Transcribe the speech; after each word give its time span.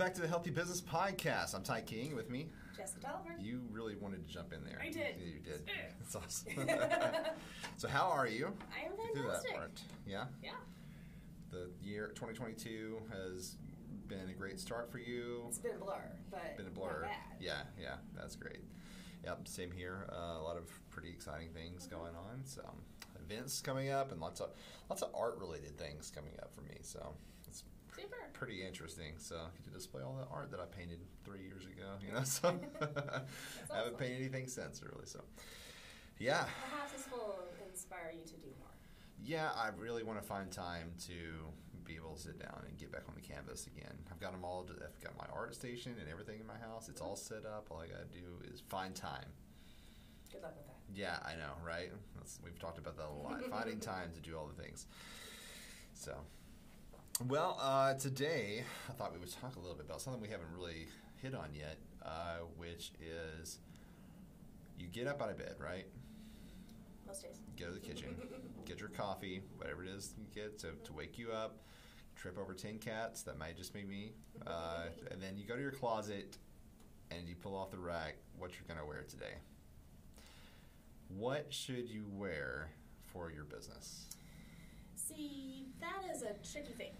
back 0.00 0.14
to 0.14 0.20
the 0.22 0.28
Healthy 0.28 0.50
Business 0.50 0.80
Podcast. 0.80 1.54
I'm 1.54 1.62
Ty 1.62 1.82
King 1.82 2.16
with 2.16 2.30
me. 2.30 2.48
Jessica 2.74 3.00
Tolliver. 3.06 3.34
You 3.38 3.60
really 3.70 3.96
wanted 3.96 4.26
to 4.26 4.32
jump 4.32 4.52
in 4.54 4.64
there. 4.64 4.78
I 4.82 4.86
did. 4.86 5.16
You 5.22 5.40
did. 5.44 5.62
Yeah. 5.66 5.90
That's 6.00 6.16
awesome. 6.16 6.52
so, 7.76 7.86
how 7.86 8.08
are 8.08 8.26
you? 8.26 8.46
I 8.74 8.86
am 8.86 8.92
Get 8.96 9.12
through 9.12 9.22
that 9.24 9.42
fantastic. 9.42 9.54
part. 9.54 9.80
Yeah. 10.06 10.24
Yeah, 10.42 10.50
The 11.50 11.68
year 11.82 12.08
2022 12.14 13.02
has 13.12 13.56
been 14.08 14.30
a 14.30 14.32
great 14.32 14.58
start 14.58 14.90
for 14.90 14.98
you. 14.98 15.44
it's 15.48 15.58
been 15.58 15.74
a 15.76 15.84
blur, 15.84 16.00
but 16.30 16.56
been 16.56 16.66
a 16.66 16.70
blur. 16.70 17.02
Not 17.02 17.10
bad. 17.10 17.18
Yeah, 17.38 17.60
yeah, 17.80 17.96
that's 18.16 18.36
great. 18.36 18.60
Yep, 19.24 19.46
same 19.48 19.70
here. 19.70 20.06
Uh, 20.10 20.38
a 20.40 20.42
lot 20.42 20.56
of 20.56 20.64
pretty 20.90 21.10
exciting 21.10 21.48
things 21.50 21.86
Mm-hmm. 21.86 21.96
going 21.96 22.14
on. 22.16 22.40
Some 22.44 22.64
events 23.22 23.60
coming 23.60 23.90
up, 23.90 24.12
and 24.12 24.20
lots 24.20 24.40
of 24.40 24.50
lots 24.88 25.02
of 25.02 25.10
art 25.14 25.36
related 25.38 25.76
things 25.78 26.10
coming 26.10 26.32
up 26.42 26.54
for 26.54 26.62
me. 26.62 26.78
So 26.80 27.12
Super. 28.00 28.16
pretty 28.32 28.64
interesting. 28.66 29.14
So 29.18 29.36
I 29.36 29.48
get 29.56 29.64
to 29.64 29.70
display 29.70 30.02
all 30.02 30.16
the 30.16 30.26
art 30.34 30.50
that 30.50 30.60
I 30.60 30.64
painted 30.66 30.98
three 31.24 31.42
years 31.42 31.64
ago. 31.64 31.94
You 32.06 32.12
know, 32.14 32.22
so 32.24 32.48
I 33.72 33.76
haven't 33.76 33.98
painted 33.98 34.18
anything 34.20 34.46
since 34.48 34.82
really. 34.82 35.06
So 35.06 35.20
yeah, 36.18 36.44
Perhaps 36.70 36.92
this 36.92 37.06
will 37.10 37.38
inspire 37.68 38.12
you 38.14 38.24
to 38.24 38.34
do 38.36 38.48
more. 38.58 38.68
yeah, 39.24 39.50
I 39.56 39.70
really 39.78 40.02
want 40.02 40.20
to 40.20 40.26
find 40.26 40.50
time 40.50 40.92
to 41.06 41.14
be 41.84 41.96
able 41.96 42.14
to 42.14 42.20
sit 42.20 42.38
down 42.38 42.62
and 42.68 42.76
get 42.78 42.92
back 42.92 43.02
on 43.08 43.14
the 43.14 43.20
canvas 43.26 43.66
again. 43.66 43.94
I've 44.12 44.20
got 44.20 44.32
them 44.32 44.44
all. 44.44 44.66
I've 44.70 45.02
got 45.02 45.16
my 45.18 45.24
art 45.34 45.54
station 45.54 45.94
and 45.98 46.08
everything 46.10 46.38
in 46.38 46.46
my 46.46 46.58
house. 46.58 46.88
It's 46.88 47.00
all 47.00 47.16
set 47.16 47.44
up. 47.46 47.66
All 47.70 47.78
I 47.80 47.86
got 47.86 48.00
to 48.10 48.18
do 48.18 48.26
is 48.52 48.60
find 48.68 48.94
time. 48.94 49.24
Good 50.30 50.42
luck 50.42 50.54
with 50.56 50.66
that. 50.66 50.76
Yeah, 50.94 51.16
I 51.24 51.34
know, 51.36 51.52
right? 51.66 51.90
That's, 52.16 52.38
we've 52.44 52.58
talked 52.58 52.78
about 52.78 52.96
that 52.98 53.06
a 53.06 53.12
lot. 53.22 53.42
Finding 53.50 53.80
time 53.80 54.10
to 54.14 54.20
do 54.20 54.36
all 54.36 54.46
the 54.46 54.62
things. 54.62 54.86
So, 55.94 56.14
well, 57.28 57.58
uh, 57.60 57.94
today 57.94 58.64
I 58.88 58.92
thought 58.92 59.12
we 59.12 59.18
would 59.18 59.30
talk 59.30 59.56
a 59.56 59.58
little 59.58 59.74
bit 59.76 59.84
about 59.86 60.00
something 60.00 60.22
we 60.22 60.28
haven't 60.28 60.48
really 60.56 60.86
hit 61.22 61.34
on 61.34 61.50
yet, 61.54 61.76
uh, 62.04 62.38
which 62.56 62.92
is 63.00 63.58
you 64.78 64.86
get 64.86 65.06
up 65.06 65.20
out 65.20 65.30
of 65.30 65.38
bed, 65.38 65.56
right? 65.58 65.86
Most 67.06 67.22
days. 67.22 67.40
Go 67.58 67.66
to 67.66 67.72
the 67.72 67.80
kitchen, 67.80 68.16
get 68.64 68.80
your 68.80 68.88
coffee, 68.88 69.42
whatever 69.56 69.84
it 69.84 69.90
is 69.90 70.14
you 70.18 70.24
get 70.34 70.58
to, 70.60 70.68
to 70.84 70.92
wake 70.92 71.18
you 71.18 71.30
up. 71.30 71.58
Trip 72.16 72.38
over 72.38 72.54
ten 72.54 72.78
cats. 72.78 73.22
That 73.22 73.38
might 73.38 73.56
just 73.56 73.74
be 73.74 73.84
me. 73.84 74.12
Uh, 74.46 74.84
and 75.10 75.22
then 75.22 75.36
you 75.36 75.46
go 75.46 75.56
to 75.56 75.62
your 75.62 75.72
closet 75.72 76.38
and 77.10 77.28
you 77.28 77.34
pull 77.34 77.56
off 77.56 77.70
the 77.70 77.78
rack 77.78 78.16
what 78.38 78.52
you're 78.52 78.66
going 78.66 78.80
to 78.80 78.86
wear 78.86 79.04
today. 79.08 79.34
What 81.08 81.46
should 81.52 81.88
you 81.88 82.04
wear 82.12 82.70
for 83.04 83.30
your 83.30 83.44
business? 83.44 84.06
See, 84.94 85.66
that 85.80 86.14
is 86.14 86.22
a 86.22 86.34
tricky 86.52 86.72
thing 86.72 86.92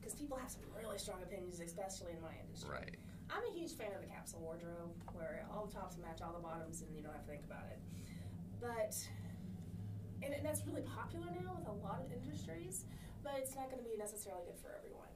because 0.00 0.16
people 0.16 0.36
have 0.40 0.50
some 0.50 0.64
really 0.72 0.96
strong 0.96 1.20
opinions, 1.22 1.60
especially 1.60 2.16
in 2.16 2.22
my 2.24 2.32
industry. 2.40 2.72
Right. 2.72 2.96
I'm 3.30 3.44
a 3.46 3.52
huge 3.54 3.76
fan 3.76 3.92
of 3.94 4.00
the 4.00 4.10
capsule 4.10 4.40
wardrobe 4.40 4.90
where 5.12 5.46
all 5.52 5.68
the 5.68 5.74
tops 5.76 6.00
match 6.00 6.18
all 6.24 6.32
the 6.32 6.42
bottoms 6.42 6.82
and 6.82 6.90
you 6.96 7.04
don't 7.04 7.12
have 7.12 7.22
to 7.22 7.30
think 7.30 7.44
about 7.44 7.68
it. 7.70 7.78
But, 8.58 8.96
and, 10.24 10.34
and 10.34 10.42
that's 10.42 10.66
really 10.66 10.82
popular 10.82 11.30
now 11.30 11.54
with 11.54 11.68
a 11.68 11.76
lot 11.84 12.02
of 12.02 12.10
industries, 12.10 12.88
but 13.22 13.38
it's 13.38 13.54
not 13.54 13.70
going 13.70 13.78
to 13.78 13.86
be 13.86 13.94
necessarily 13.94 14.42
good 14.50 14.58
for 14.58 14.74
everyone. 14.74 15.12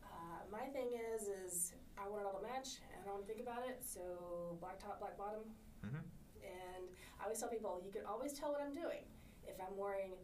Uh, 0.00 0.48
my 0.48 0.70
thing 0.72 0.96
is, 0.96 1.28
is 1.28 1.76
I 2.00 2.08
want 2.08 2.24
it 2.24 2.26
all 2.26 2.40
to 2.40 2.46
match 2.46 2.80
and 2.88 3.02
I 3.02 3.04
don't 3.04 3.20
want 3.20 3.28
to 3.28 3.30
think 3.30 3.44
about 3.44 3.68
it, 3.68 3.84
so 3.84 4.56
black 4.62 4.80
top, 4.80 5.02
black 5.02 5.18
bottom. 5.18 5.44
Mm-hmm. 5.84 6.02
And 6.40 6.88
I 7.20 7.28
always 7.28 7.36
tell 7.36 7.52
people, 7.52 7.84
you 7.84 7.92
can 7.92 8.08
always 8.08 8.32
tell 8.32 8.48
what 8.48 8.64
I'm 8.64 8.72
doing. 8.72 9.04
If 9.44 9.60
I'm 9.60 9.76
wearing 9.76 10.16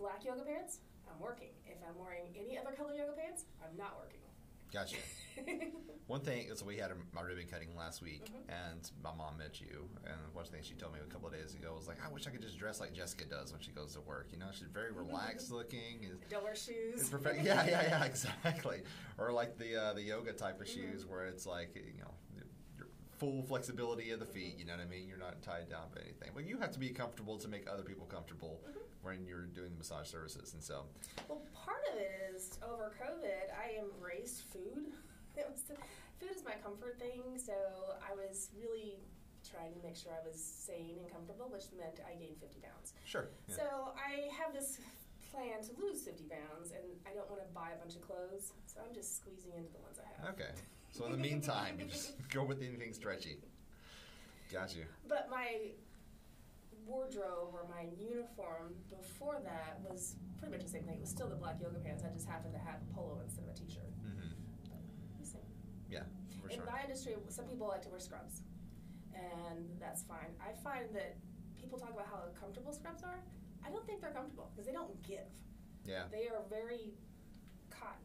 black 0.00 0.24
yoga 0.24 0.48
pants, 0.48 0.80
I'm 1.10 1.20
working. 1.20 1.50
If 1.66 1.78
I'm 1.86 1.98
wearing 1.98 2.24
any 2.38 2.56
other 2.58 2.72
color 2.72 2.94
yoga 2.94 3.12
pants, 3.12 3.44
I'm 3.62 3.76
not 3.76 3.96
working. 3.98 4.20
Gotcha. 4.72 4.96
One 6.06 6.20
thing 6.20 6.46
is 6.48 6.62
we 6.62 6.76
had 6.76 6.90
a, 6.92 6.94
my 7.12 7.22
ribbon 7.22 7.46
cutting 7.50 7.76
last 7.76 8.02
week, 8.02 8.26
Mhm. 8.30 8.70
and 8.70 8.90
my 9.02 9.12
mom 9.14 9.38
met 9.38 9.60
you, 9.60 9.88
and 10.04 10.16
one 10.32 10.44
thing 10.44 10.60
she 10.62 10.74
told 10.74 10.92
me 10.92 11.00
a 11.04 11.12
couple 11.12 11.26
of 11.28 11.34
days 11.34 11.54
ago 11.54 11.74
was 11.76 11.88
like, 11.88 11.96
"I 12.04 12.12
wish 12.12 12.26
I 12.26 12.30
could 12.30 12.42
just 12.42 12.56
dress 12.58 12.78
like 12.80 12.92
Jessica 12.92 13.24
does 13.24 13.52
when 13.52 13.60
she 13.60 13.70
goes 13.72 13.94
to 13.94 14.00
work." 14.00 14.28
You 14.32 14.38
know, 14.38 14.46
she's 14.52 14.68
very 14.68 14.92
relaxed 14.92 15.50
looking. 15.58 16.02
Is, 16.04 16.18
Don't 16.28 16.44
wear 16.44 16.54
shoes. 16.54 17.08
Perfect. 17.08 17.42
Yeah, 17.44 17.64
yeah, 17.66 17.82
yeah, 17.82 18.04
exactly. 18.12 18.82
Or 19.18 19.32
like 19.32 19.56
the 19.58 19.74
uh, 19.76 19.92
the 19.94 20.02
yoga 20.02 20.32
type 20.32 20.60
of 20.60 20.68
shoes 20.68 21.04
where 21.06 21.24
it's 21.26 21.46
like 21.46 21.74
you 21.74 22.00
know 22.02 22.10
full 23.18 23.42
flexibility 23.42 24.12
of 24.12 24.18
the 24.20 24.26
feet. 24.26 24.54
You 24.58 24.64
know 24.64 24.72
what 24.72 24.82
I 24.82 24.86
mean? 24.86 25.06
You're 25.08 25.18
not 25.18 25.42
tied 25.42 25.68
down 25.68 25.88
by 25.94 26.00
anything. 26.02 26.30
But 26.34 26.46
you 26.46 26.58
have 26.58 26.70
to 26.72 26.78
be 26.78 26.88
comfortable 26.90 27.36
to 27.38 27.48
make 27.48 27.68
other 27.70 27.82
people 27.82 28.06
comfortable 28.06 28.60
when 29.02 29.24
you're 29.26 29.46
doing 29.46 29.70
the 29.72 29.78
massage 29.78 30.08
services. 30.08 30.54
And 30.54 30.62
so, 30.62 30.84
Well, 31.28 31.42
part 31.54 31.82
of 31.92 31.98
it 31.98 32.10
is 32.34 32.58
over 32.62 32.92
COVID, 33.00 33.48
I 33.56 33.78
embraced 33.80 34.42
food. 34.52 34.92
Was 35.36 35.62
the, 35.62 35.74
food 36.20 36.36
is 36.36 36.44
my 36.44 36.52
comfort 36.62 36.98
thing, 36.98 37.22
so 37.38 37.54
I 38.04 38.12
was 38.12 38.50
really 38.60 38.98
trying 39.40 39.72
to 39.72 39.80
make 39.80 39.96
sure 39.96 40.12
I 40.12 40.20
was 40.26 40.36
sane 40.36 40.98
and 41.00 41.08
comfortable, 41.10 41.48
which 41.48 41.64
meant 41.78 41.96
I 42.04 42.12
gained 42.20 42.36
50 42.36 42.60
pounds. 42.60 42.92
sure. 43.06 43.30
yeah. 43.48 43.56
So 43.56 43.64
I 43.96 44.28
have 44.36 44.52
this 44.52 44.80
plan 45.32 45.62
to 45.62 45.70
lose 45.80 46.02
50 46.02 46.24
pounds, 46.28 46.72
and 46.76 46.84
I 47.08 47.14
don't 47.16 47.30
want 47.30 47.40
to 47.40 47.48
buy 47.54 47.70
a 47.72 47.78
bunch 47.80 47.94
of 47.96 48.02
clothes, 48.02 48.52
so 48.66 48.80
I'm 48.84 48.92
just 48.92 49.16
squeezing 49.16 49.52
into 49.56 49.72
the 49.72 49.80
ones 49.80 49.96
I 49.96 50.08
have. 50.20 50.34
Okay. 50.34 50.50
So 50.92 51.06
in 51.06 51.12
the 51.12 51.18
meantime, 51.18 51.78
you 51.80 51.86
just 51.86 52.12
go 52.28 52.44
with 52.44 52.60
anything 52.60 52.92
stretchy. 52.92 53.38
Got 54.52 54.74
you. 54.76 54.84
But 55.08 55.30
my 55.30 55.72
wardrobe 56.86 57.52
or 57.52 57.66
my 57.68 57.86
uniform 57.98 58.74
before 58.90 59.40
that 59.44 59.80
was 59.88 60.16
pretty 60.38 60.52
much 60.52 60.62
the 60.64 60.70
same 60.70 60.84
thing. 60.84 60.96
It 60.96 61.00
was 61.00 61.10
still 61.10 61.28
the 61.28 61.36
black 61.36 61.60
yoga 61.60 61.78
pants. 61.78 62.02
I 62.04 62.12
just 62.12 62.28
happened 62.28 62.54
to 62.54 62.60
have 62.60 62.80
a 62.82 62.94
polo 62.94 63.20
instead 63.22 63.44
of 63.44 63.50
a 63.50 63.54
t-shirt. 63.54 63.90
hmm 64.02 64.32
same. 65.22 65.40
Yeah, 65.90 66.02
for 66.40 66.48
In 66.48 66.56
sure. 66.56 66.66
my 66.66 66.82
industry, 66.82 67.14
some 67.28 67.44
people 67.44 67.68
like 67.68 67.82
to 67.82 67.88
wear 67.88 68.00
scrubs, 68.00 68.42
and 69.14 69.68
that's 69.78 70.02
fine. 70.02 70.32
I 70.40 70.52
find 70.64 70.88
that 70.94 71.16
people 71.60 71.78
talk 71.78 71.92
about 71.92 72.06
how 72.06 72.22
comfortable 72.40 72.72
scrubs 72.72 73.02
are. 73.02 73.20
I 73.64 73.70
don't 73.70 73.86
think 73.86 74.00
they're 74.00 74.10
comfortable 74.12 74.50
because 74.52 74.66
they 74.66 74.72
don't 74.72 74.90
give. 75.02 75.28
Yeah. 75.84 76.04
They 76.10 76.28
are 76.28 76.42
very 76.48 76.94
cotton. 77.68 77.96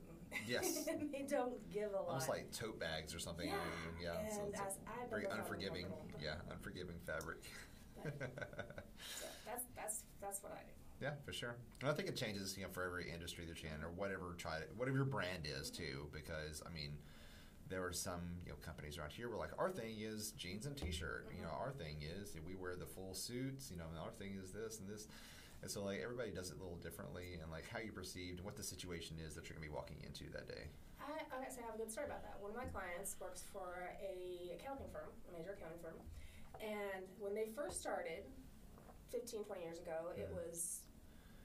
Yes. 0.47 0.85
and 0.89 1.09
they 1.11 1.25
don't 1.27 1.55
give 1.71 1.91
a 1.91 1.95
lot. 1.95 2.07
Almost 2.09 2.29
like 2.29 2.51
tote 2.51 2.79
bags 2.79 3.15
or 3.15 3.19
something. 3.19 3.47
Yeah, 3.47 4.11
yeah. 4.23 4.29
so 4.29 4.41
it's 4.49 4.59
as 4.59 4.77
very 5.09 5.25
unforgiving. 5.31 5.87
Yeah, 6.21 6.35
unforgiving 6.51 6.95
fabric. 7.05 7.43
So 8.05 9.25
that's 9.45 9.65
that's 9.75 10.03
that's 10.21 10.43
what 10.43 10.53
I 10.53 10.63
do. 10.65 10.73
Yeah, 11.01 11.11
for 11.25 11.33
sure. 11.33 11.55
And 11.81 11.89
I 11.89 11.93
think 11.93 12.07
it 12.07 12.15
changes, 12.15 12.57
you 12.57 12.63
know, 12.63 12.69
for 12.71 12.83
every 12.83 13.11
industry 13.11 13.45
that 13.45 13.61
you're 13.61 13.71
in, 13.71 13.83
or 13.83 13.91
whatever 13.91 14.35
try 14.37 14.59
to, 14.59 14.65
whatever 14.77 14.97
your 14.97 15.05
brand 15.05 15.45
is 15.45 15.69
mm-hmm. 15.69 15.83
too. 15.83 16.07
Because 16.13 16.63
I 16.65 16.73
mean, 16.73 16.97
there 17.69 17.85
are 17.85 17.93
some 17.93 18.21
you 18.45 18.51
know 18.51 18.57
companies 18.61 18.97
around 18.97 19.11
here 19.11 19.29
where 19.29 19.37
like 19.37 19.51
our 19.59 19.69
thing 19.69 19.99
is 19.99 20.31
jeans 20.31 20.65
and 20.65 20.75
t-shirt. 20.77 21.27
You 21.35 21.43
know, 21.43 21.49
mm-hmm. 21.49 21.63
our 21.63 21.71
thing 21.71 21.97
is 22.01 22.35
we 22.45 22.55
wear 22.55 22.75
the 22.75 22.85
full 22.85 23.13
suits. 23.13 23.69
You 23.71 23.77
know, 23.77 23.85
and 23.89 23.99
our 23.99 24.11
thing 24.17 24.39
is 24.41 24.51
this 24.51 24.79
and 24.79 24.89
this. 24.89 25.07
And 25.61 25.71
so 25.71 25.83
like 25.83 25.99
everybody 26.03 26.31
does 26.31 26.51
it 26.51 26.57
a 26.57 26.61
little 26.61 26.77
differently, 26.77 27.39
and 27.41 27.51
like 27.51 27.65
how 27.71 27.79
you 27.79 27.91
perceived, 27.91 28.41
what 28.43 28.55
the 28.55 28.63
situation 28.63 29.17
is 29.25 29.35
that 29.35 29.49
you're 29.49 29.57
gonna 29.57 29.67
be 29.67 29.73
walking 29.73 29.97
into 30.05 30.31
that 30.31 30.47
day. 30.47 30.69
I, 31.05 31.21
I 31.37 31.65
have 31.65 31.75
a 31.75 31.77
good 31.77 31.91
story 31.91 32.07
about 32.07 32.23
that. 32.23 32.37
One 32.41 32.51
of 32.51 32.57
my 32.57 32.65
clients 32.65 33.15
works 33.21 33.43
for 33.53 33.93
a 34.01 34.57
accounting 34.57 34.89
firm, 34.89 35.13
a 35.29 35.31
major 35.37 35.53
accounting 35.53 35.77
firm, 35.81 36.01
and 36.61 37.05
when 37.19 37.33
they 37.33 37.47
first 37.55 37.79
started, 37.81 38.23
15, 39.11 39.43
20 39.45 39.61
years 39.63 39.79
ago, 39.79 40.11
it 40.15 40.29
Mhm. 40.29 40.33
was 40.35 40.81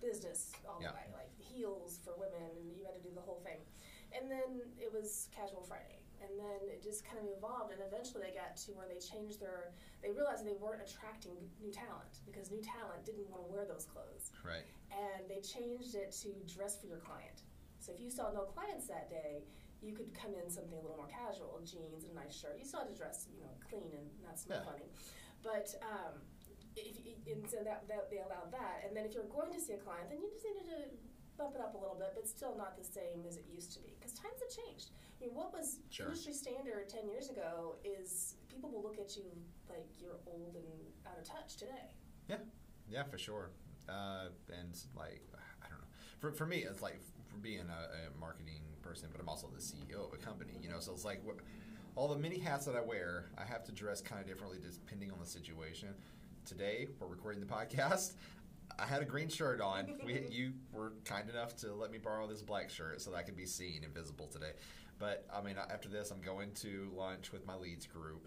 business 0.00 0.52
all 0.66 0.80
Yeah. 0.80 0.88
the 0.92 0.94
way, 0.96 1.06
like 1.12 1.36
heels 1.38 1.98
for 1.98 2.14
women, 2.16 2.42
and 2.56 2.72
you 2.76 2.84
had 2.84 2.94
to 2.94 3.00
do 3.02 3.12
the 3.14 3.20
whole 3.20 3.40
thing. 3.40 3.64
And 4.12 4.30
then 4.30 4.72
it 4.78 4.90
was 4.92 5.28
casual 5.30 5.62
Friday, 5.62 6.02
and 6.22 6.38
then 6.38 6.68
it 6.68 6.82
just 6.82 7.04
kind 7.04 7.18
of 7.18 7.26
evolved, 7.36 7.72
and 7.72 7.82
eventually 7.82 8.22
they 8.24 8.34
got 8.34 8.56
to 8.56 8.72
where 8.72 8.88
they 8.88 8.98
changed 8.98 9.40
their. 9.40 9.72
They 10.00 10.10
realized 10.10 10.44
they 10.44 10.54
weren't 10.54 10.80
attracting 10.82 11.50
new 11.60 11.70
talent 11.70 12.20
because 12.24 12.50
new 12.50 12.62
talent 12.62 13.04
didn't 13.04 13.28
want 13.28 13.44
to 13.44 13.52
wear 13.52 13.66
those 13.66 13.84
clothes 13.84 14.32
Right. 14.42 14.64
and 14.90 15.28
they 15.28 15.40
changed 15.42 15.94
it 15.94 16.12
to 16.12 16.32
dress 16.44 16.76
for 16.80 16.86
your 16.86 16.98
client. 17.00 17.42
So 17.78 17.92
if 17.92 18.00
you 18.00 18.10
saw 18.10 18.30
no 18.32 18.46
clients 18.46 18.86
that 18.88 19.08
day, 19.10 19.44
you 19.82 19.94
could 19.96 20.12
come 20.12 20.32
in 20.36 20.50
something 20.50 20.76
a 20.76 20.80
little 20.80 20.96
more 20.96 21.08
casual, 21.08 21.60
jeans 21.64 22.04
and 22.04 22.12
a 22.12 22.20
nice 22.20 22.36
shirt. 22.36 22.56
You 22.58 22.64
still 22.64 22.80
had 22.84 22.90
to 22.92 22.96
dress, 22.96 23.26
you 23.32 23.40
know, 23.40 23.52
clean 23.64 23.90
and 23.96 24.06
not 24.22 24.38
smell 24.38 24.60
Yeah. 24.60 24.70
funny. 24.70 24.88
But 25.42 25.72
um, 25.80 26.20
if, 26.76 27.00
and 27.26 27.48
so 27.48 27.64
that, 27.64 27.88
that 27.88 28.10
they 28.10 28.18
allowed 28.20 28.52
that. 28.52 28.84
And 28.86 28.92
then 28.96 29.04
if 29.08 29.14
you're 29.14 29.24
going 29.32 29.52
to 29.52 29.60
see 29.60 29.72
a 29.72 29.80
client, 29.80 30.10
then 30.12 30.20
you 30.20 30.28
just 30.28 30.44
needed 30.44 30.68
to 30.68 30.80
bump 31.40 31.54
it 31.56 31.60
up 31.64 31.72
a 31.74 31.78
little 31.80 31.96
bit, 31.96 32.12
but 32.14 32.28
still 32.28 32.52
not 32.56 32.76
the 32.76 32.84
same 32.84 33.24
as 33.26 33.36
it 33.40 33.44
used 33.48 33.72
to 33.72 33.80
be 33.80 33.96
because 33.98 34.12
times 34.12 34.36
have 34.44 34.52
changed. 34.52 34.92
I 35.16 35.24
mean, 35.24 35.34
what 35.34 35.52
was 35.52 35.80
Sure. 35.88 36.06
industry 36.12 36.32
standard 36.34 36.88
ten 36.88 37.08
years 37.08 37.30
ago 37.30 37.76
is 37.84 38.36
people 38.48 38.68
will 38.70 38.82
look 38.82 38.98
at 38.98 39.16
you 39.16 39.24
like 39.68 39.88
you're 39.98 40.20
old 40.26 40.56
and 40.56 40.68
out 41.08 41.16
of 41.18 41.24
touch 41.24 41.56
today. 41.56 41.96
Yeah, 42.28 42.36
yeah, 42.88 43.04
for 43.04 43.16
sure. 43.16 43.50
Uh, 43.88 44.28
and 44.52 44.76
like, 44.94 45.24
I 45.64 45.68
don't 45.70 45.80
know. 45.80 45.88
For, 46.20 46.32
for 46.32 46.44
me, 46.46 46.58
it's 46.68 46.82
like 46.82 47.00
for 47.28 47.36
being 47.38 47.64
a, 47.68 48.12
a 48.12 48.20
marketing 48.20 48.60
person, 48.90 49.08
but 49.12 49.20
I'm 49.20 49.28
also 49.28 49.48
the 49.54 49.62
CEO 49.62 50.06
of 50.06 50.12
a 50.12 50.16
company. 50.16 50.54
You 50.60 50.68
know, 50.68 50.80
so 50.80 50.92
it's 50.92 51.04
like 51.04 51.22
all 51.94 52.08
the 52.08 52.18
many 52.18 52.38
hats 52.38 52.66
that 52.66 52.74
I 52.74 52.80
wear, 52.80 53.26
I 53.38 53.44
have 53.44 53.62
to 53.64 53.72
dress 53.72 54.00
kind 54.00 54.20
of 54.20 54.26
differently 54.26 54.58
depending 54.60 55.12
on 55.12 55.20
the 55.20 55.26
situation. 55.26 55.90
Today, 56.44 56.88
we're 56.98 57.06
recording 57.06 57.40
the 57.40 57.46
podcast. 57.46 58.14
I 58.78 58.86
had 58.86 59.00
a 59.02 59.04
green 59.04 59.28
shirt 59.28 59.60
on. 59.60 59.98
We, 60.04 60.26
you 60.28 60.54
were 60.72 60.94
kind 61.04 61.28
enough 61.30 61.54
to 61.56 61.72
let 61.72 61.92
me 61.92 61.98
borrow 61.98 62.26
this 62.26 62.42
black 62.42 62.68
shirt 62.68 63.00
so 63.00 63.10
that 63.10 63.16
I 63.16 63.22
could 63.22 63.36
be 63.36 63.46
seen 63.46 63.82
and 63.84 63.94
visible 63.94 64.26
today. 64.26 64.52
But 64.98 65.24
I 65.32 65.40
mean, 65.40 65.54
after 65.56 65.88
this, 65.88 66.10
I'm 66.10 66.20
going 66.20 66.50
to 66.62 66.90
lunch 66.96 67.30
with 67.30 67.46
my 67.46 67.54
leads 67.54 67.86
group 67.86 68.26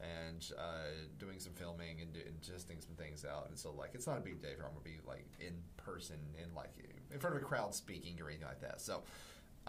and 0.00 0.52
uh, 0.56 1.08
doing 1.18 1.40
some 1.40 1.54
filming 1.54 2.00
and, 2.02 2.12
do, 2.12 2.20
and 2.24 2.40
testing 2.40 2.80
some 2.80 2.94
things 2.94 3.24
out. 3.24 3.46
And 3.48 3.58
so, 3.58 3.72
like, 3.72 3.90
it's 3.94 4.06
not 4.06 4.16
a 4.18 4.20
big 4.20 4.40
day 4.40 4.54
for 4.56 4.64
I'm 4.64 4.70
gonna 4.70 4.84
be 4.84 5.00
like 5.06 5.26
in 5.40 5.54
person 5.76 6.18
in 6.40 6.54
like 6.54 6.70
in 7.12 7.18
front 7.18 7.34
of 7.34 7.42
a 7.42 7.44
crowd 7.44 7.74
speaking 7.74 8.20
or 8.20 8.28
anything 8.28 8.46
like 8.46 8.60
that. 8.60 8.80
So, 8.80 9.02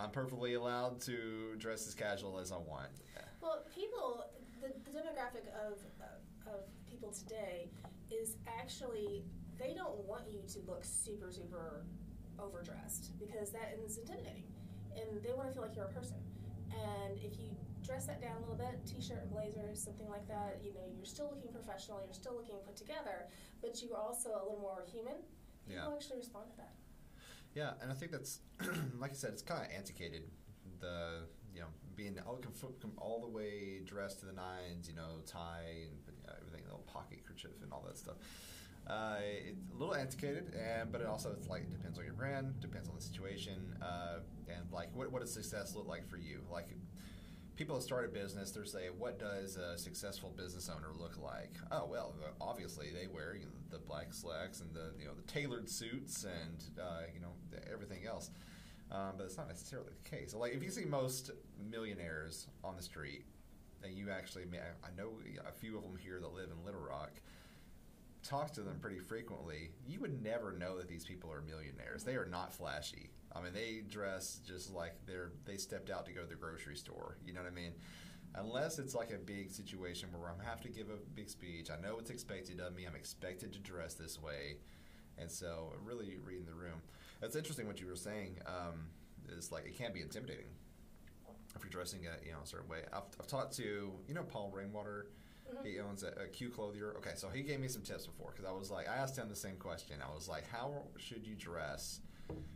I'm 0.02 0.12
perfectly 0.12 0.54
allowed 0.54 1.02
to 1.02 1.56
dress 1.58 1.88
as 1.88 1.94
casual 1.94 2.40
as 2.40 2.52
I 2.52 2.58
want. 2.58 2.90
Well, 3.42 3.64
people, 3.74 4.24
the, 4.62 4.70
the 4.90 4.98
demographic 4.98 5.48
of, 5.68 5.80
of 6.48 6.62
people 6.90 7.12
today 7.12 7.70
is 8.12 8.38
actually 8.48 9.24
they 9.58 9.74
don't 9.74 9.98
want 10.08 10.24
you 10.30 10.42
to 10.54 10.60
look 10.68 10.84
super 10.86 11.32
super 11.32 11.86
overdressed 12.40 13.20
because 13.20 13.52
that 13.52 13.78
is 13.84 13.98
intimidating, 13.98 14.48
and 14.96 15.22
they 15.22 15.34
want 15.34 15.48
to 15.50 15.54
feel 15.54 15.64
like 15.64 15.76
you're 15.76 15.86
a 15.86 15.94
person. 15.94 16.18
And 16.72 17.18
if 17.20 17.38
you 17.40 17.50
dress 17.86 18.06
that 18.06 18.22
down 18.22 18.38
a 18.38 18.40
little 18.40 18.56
bit, 18.56 18.80
t-shirt 18.86 19.20
and 19.24 19.32
blazer, 19.32 19.72
something 19.74 20.08
like 20.08 20.28
that, 20.28 20.60
you 20.64 20.74
know, 20.74 20.86
you're 20.96 21.06
still 21.06 21.30
looking 21.34 21.52
professional, 21.52 22.02
you're 22.06 22.14
still 22.14 22.36
looking 22.36 22.56
put 22.66 22.76
together, 22.78 23.28
but 23.62 23.82
you're 23.82 23.98
also 23.98 24.30
a 24.30 24.44
little 24.44 24.60
more 24.62 24.84
human. 24.92 25.16
People 25.68 25.84
Yeah. 25.92 25.96
actually 25.96 26.18
respond 26.20 26.50
to 26.52 26.58
that. 26.58 26.74
Yeah, 27.54 27.72
and 27.82 27.92
I 27.92 27.96
think 27.96 28.12
that's 28.12 28.40
like 29.00 29.12
I 29.12 29.16
said, 29.16 29.32
it's 29.34 29.42
kind 29.42 29.66
of 29.66 29.72
antiquated. 29.76 30.24
The 30.80 31.28
you 31.54 31.62
know 31.62 31.68
being 31.96 32.18
all, 32.26 32.40
all 32.98 33.20
the 33.20 33.28
way 33.28 33.82
dressed 33.86 34.20
to 34.22 34.26
the 34.26 34.34
nines, 34.34 34.88
you 34.88 34.96
know, 34.96 35.20
tie 35.26 35.66
and 35.84 35.98
you 36.08 36.14
know, 36.26 36.34
everything, 36.40 36.64
little 36.64 36.86
pocket 36.88 37.20
kerchief 37.28 37.62
and 37.62 37.74
all 37.74 37.84
that 37.86 37.98
stuff. 37.98 38.16
Uh, 38.88 39.18
it's 39.22 39.70
a 39.72 39.78
little 39.78 39.94
antiquated, 39.94 40.54
and 40.56 40.92
but 40.92 41.02
it 41.02 41.08
also 41.08 41.32
it's 41.38 41.48
like 41.48 41.64
it 41.64 41.72
depends 41.72 42.00
on 42.00 42.06
your 42.06 42.14
brand, 42.14 42.60
depends 42.60 42.88
on 42.90 42.96
the 42.96 43.02
situation, 43.02 43.76
uh, 43.82 44.20
and 44.48 44.72
like 44.72 44.90
what 44.96 45.12
what 45.12 45.22
does 45.22 45.34
success 45.34 45.76
look 45.76 45.88
like 45.88 46.08
for 46.10 46.18
you? 46.18 46.42
Like 46.52 46.70
people 47.60 47.76
that 47.76 47.82
start 47.82 48.06
a 48.06 48.08
business, 48.08 48.52
they're 48.52 48.64
saying, 48.64 48.92
what 48.98 49.20
does 49.20 49.58
a 49.58 49.78
successful 49.78 50.34
business 50.38 50.70
owner 50.74 50.94
look 50.98 51.18
like? 51.22 51.52
Oh 51.74 51.86
well, 51.92 52.16
obviously 52.40 52.88
they 52.90 53.08
wear 53.08 53.36
you 53.36 53.42
know, 53.42 53.52
the 53.70 53.80
black 53.80 54.14
slacks 54.14 54.62
and 54.62 54.74
the 54.74 54.94
you 54.98 55.06
know 55.06 55.12
the 55.14 55.30
tailored 55.30 55.70
suits 55.70 56.24
and 56.24 56.64
uh, 56.82 57.02
you 57.14 57.20
know 57.20 57.34
everything 57.72 58.08
else. 58.08 58.32
Um, 58.92 59.16
but 59.18 59.26
it's 59.26 59.38
not 59.38 59.50
necessarily 59.50 59.90
the 60.02 60.10
case. 60.10 60.34
Like 60.34 60.54
if 60.54 60.64
you 60.64 60.72
see 60.72 60.86
most 60.86 61.32
millionaires 61.70 62.48
on 62.64 62.78
the 62.78 62.82
street, 62.82 63.26
and 63.84 63.94
you 63.94 64.10
actually, 64.10 64.44
I 64.54 64.88
I 64.88 64.96
know 64.98 65.10
a 65.46 65.52
few 65.52 65.76
of 65.76 65.84
them 65.84 65.98
here 66.02 66.22
that 66.22 66.34
live 66.34 66.48
in 66.58 66.66
Little 66.66 66.82
Rock. 66.82 67.12
Talk 68.24 68.52
to 68.54 68.62
them 68.62 68.80
pretty 68.80 69.00
frequently. 69.00 69.72
You 69.88 70.00
would 70.02 70.22
never 70.22 70.52
know 70.52 70.78
that 70.78 70.88
these 70.88 71.06
people 71.06 71.32
are 71.32 71.42
millionaires. 71.42 72.04
They 72.04 72.16
are 72.16 72.26
not 72.26 72.54
flashy. 72.54 73.12
I 73.36 73.42
mean, 73.42 73.54
they 73.54 73.84
dress 73.88 74.40
just 74.46 74.74
like 74.74 74.94
they're 75.06 75.32
they 75.46 75.58
stepped 75.58 75.90
out 75.90 76.06
to 76.08 76.12
go 76.12 76.22
to 76.22 76.28
the 76.28 76.36
grocery 76.36 76.76
store. 76.76 77.18
You 77.26 77.34
know 77.34 77.42
what 77.42 77.52
I 77.52 77.56
mean? 77.56 77.74
Unless 78.36 78.78
it's 78.78 78.94
like 78.94 79.12
a 79.12 79.18
big 79.18 79.52
situation 79.52 80.10
where 80.12 80.30
I'm 80.30 80.40
have 80.46 80.62
to 80.62 80.70
give 80.70 80.90
a 80.90 80.98
big 81.16 81.30
speech. 81.30 81.70
I 81.72 81.82
know 81.82 81.96
what's 81.96 82.10
expected 82.10 82.60
of 82.60 82.76
me. 82.76 82.86
I'm 82.86 82.96
expected 82.96 83.54
to 83.54 83.60
dress 83.60 83.94
this 83.94 84.22
way, 84.22 84.58
and 85.18 85.32
so 85.32 85.74
really 85.84 86.18
reading 86.24 86.46
the 86.46 86.54
room. 86.54 86.82
That's 87.22 87.36
interesting 87.36 87.68
what 87.68 87.80
you 87.80 87.88
were 87.88 87.96
saying. 87.96 88.40
Um, 88.46 88.90
is 89.38 89.52
like 89.52 89.66
it 89.66 89.78
can't 89.78 89.94
be 89.94 90.02
intimidating 90.02 90.50
if 91.56 91.64
you're 91.64 91.70
dressing 91.70 92.02
a 92.06 92.26
you 92.26 92.32
know 92.32 92.40
a 92.44 92.48
certain 92.48 92.70
way. 92.70 92.82
I've, 92.94 93.04
I've 93.20 93.28
talked 93.28 93.56
to 93.58 93.92
you 94.08 94.14
know 94.14 94.24
Paul 94.24 94.52
Rainwater. 94.54 95.08
He 95.64 95.80
owns 95.80 96.04
a, 96.04 96.08
a 96.24 96.28
Q 96.28 96.50
Clothier. 96.50 96.96
Okay, 96.98 97.12
so 97.16 97.30
he 97.30 97.42
gave 97.42 97.60
me 97.60 97.68
some 97.68 97.82
tips 97.82 98.06
before 98.08 98.32
because 98.32 98.46
I 98.46 98.52
was 98.52 98.72
like, 98.72 98.88
I 98.90 98.96
asked 98.96 99.18
him 99.18 99.30
the 99.30 99.36
same 99.36 99.56
question. 99.56 99.98
I 100.02 100.14
was 100.14 100.28
like, 100.28 100.48
how 100.50 100.84
should 100.98 101.26
you 101.26 101.36
dress 101.36 102.02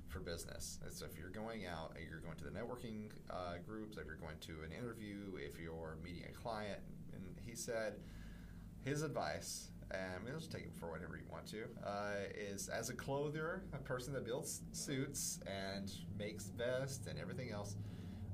for 0.07 0.19
business? 0.19 0.79
And 0.83 0.93
so 0.93 1.05
if 1.05 1.17
you're 1.17 1.29
going 1.29 1.65
out, 1.65 1.95
you're 2.09 2.19
going 2.19 2.37
to 2.37 2.43
the 2.43 2.51
networking 2.51 3.09
uh, 3.29 3.55
groups, 3.65 3.97
if 3.97 4.05
you're 4.05 4.15
going 4.15 4.37
to 4.41 4.63
an 4.65 4.71
interview, 4.71 5.37
if 5.37 5.59
you're 5.59 5.97
meeting 6.03 6.23
a 6.29 6.33
client, 6.33 6.79
and 7.13 7.23
he 7.45 7.55
said 7.55 7.95
his 8.83 9.01
advice. 9.01 9.69
And 9.91 10.25
to 10.25 10.33
just 10.33 10.51
take 10.51 10.63
it 10.63 10.73
for 10.79 10.89
whatever 10.89 11.17
you 11.17 11.23
want 11.31 11.45
to. 11.47 11.65
Uh, 11.85 12.25
is 12.35 12.67
as 12.67 12.89
a 12.89 12.93
clothier, 12.93 13.61
a 13.73 13.77
person 13.77 14.11
that 14.13 14.25
builds 14.25 14.61
suits 14.71 15.39
and 15.45 15.91
makes 16.17 16.45
vests 16.45 17.05
and 17.05 17.19
everything 17.19 17.51
else, 17.51 17.75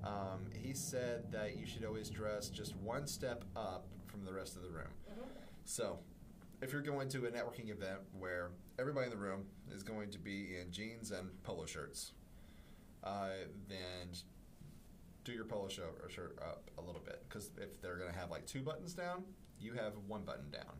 um, 0.03 0.45
he 0.53 0.73
said 0.73 1.29
that 1.31 1.57
you 1.57 1.65
should 1.65 1.83
always 1.83 2.09
dress 2.09 2.47
just 2.47 2.75
one 2.77 3.05
step 3.07 3.43
up 3.57 3.87
from 4.09 4.25
the 4.25 4.33
rest 4.33 4.55
of 4.55 4.63
the 4.63 4.69
room. 4.69 4.91
So, 5.65 5.99
if 6.61 6.73
you're 6.73 6.81
going 6.81 7.07
to 7.09 7.25
a 7.25 7.31
networking 7.31 7.69
event 7.69 7.99
where 8.17 8.49
everybody 8.77 9.05
in 9.05 9.11
the 9.11 9.17
room 9.17 9.45
is 9.71 9.83
going 9.83 10.09
to 10.11 10.19
be 10.19 10.57
in 10.59 10.71
jeans 10.71 11.11
and 11.11 11.29
polo 11.43 11.65
shirts, 11.65 12.11
uh, 13.03 13.29
then 13.69 14.09
do 15.23 15.31
your 15.31 15.45
polo 15.45 15.67
shirt, 15.67 16.01
shirt 16.09 16.37
up 16.41 16.69
a 16.77 16.81
little 16.81 17.01
bit 17.01 17.23
because 17.27 17.51
if 17.57 17.81
they're 17.81 17.97
going 17.97 18.11
to 18.11 18.17
have 18.17 18.29
like 18.31 18.45
two 18.45 18.61
buttons 18.61 18.93
down, 18.93 19.23
you 19.59 19.73
have 19.73 19.93
one 20.07 20.23
button 20.23 20.49
down. 20.51 20.75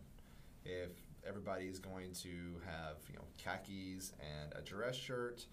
If 0.66 0.92
everybody's 1.28 1.80
going 1.80 2.14
to 2.24 2.60
have 2.66 2.98
you 3.10 3.16
know 3.16 3.26
khakis 3.38 4.14
and 4.20 4.54
a 4.58 4.62
dress 4.62 4.96
shirt, 4.96 5.46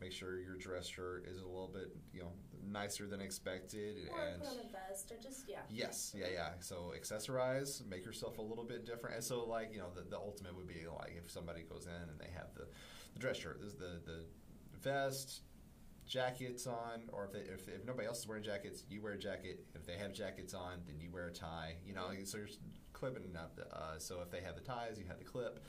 make 0.00 0.12
sure 0.12 0.38
your 0.38 0.56
dress 0.56 0.86
shirt 0.86 1.26
is 1.26 1.42
a 1.42 1.46
little 1.46 1.70
bit 1.72 1.94
you 2.14 2.20
know 2.20 2.32
nicer 2.66 3.06
than 3.06 3.20
expected 3.20 4.08
Or 4.12 4.20
and 4.20 4.42
put 4.42 4.50
on 4.50 4.56
a 4.58 4.88
vest, 4.88 5.10
or 5.12 5.16
just 5.22 5.48
yeah. 5.48 5.58
Yes, 5.70 6.14
yeah, 6.16 6.26
yeah. 6.32 6.50
So 6.60 6.92
accessorize, 6.98 7.86
make 7.88 8.04
yourself 8.04 8.38
a 8.38 8.42
little 8.42 8.64
bit 8.64 8.86
different. 8.86 9.16
And 9.16 9.24
so, 9.24 9.44
like, 9.44 9.72
you 9.72 9.78
know, 9.78 9.88
the, 9.94 10.02
the 10.02 10.16
ultimate 10.16 10.56
would 10.56 10.68
be 10.68 10.86
like 10.98 11.14
if 11.22 11.30
somebody 11.30 11.62
goes 11.62 11.86
in 11.86 12.08
and 12.08 12.18
they 12.18 12.30
have 12.34 12.54
the, 12.54 12.66
the 13.12 13.18
dress 13.18 13.38
shirt, 13.38 13.58
there's 13.60 13.74
the 13.74 14.00
the 14.04 14.24
vest, 14.80 15.42
jackets 16.06 16.66
on, 16.66 17.02
or 17.12 17.26
if, 17.26 17.32
they, 17.32 17.52
if 17.52 17.68
if 17.68 17.84
nobody 17.86 18.06
else 18.06 18.20
is 18.20 18.26
wearing 18.26 18.42
jackets, 18.42 18.84
you 18.90 19.00
wear 19.00 19.12
a 19.12 19.18
jacket. 19.18 19.64
If 19.74 19.86
they 19.86 19.96
have 19.96 20.12
jackets 20.12 20.54
on, 20.54 20.80
then 20.86 21.00
you 21.00 21.10
wear 21.10 21.28
a 21.28 21.32
tie. 21.32 21.76
You 21.86 21.94
know, 21.94 22.08
so 22.24 22.38
you're 22.38 22.48
clipping 22.92 23.36
up. 23.36 23.58
Uh, 23.72 23.98
so 23.98 24.20
if 24.20 24.30
they 24.30 24.40
have 24.40 24.56
the 24.56 24.62
ties, 24.62 24.98
you 24.98 25.04
have 25.08 25.18
the 25.18 25.24
clip. 25.24 25.64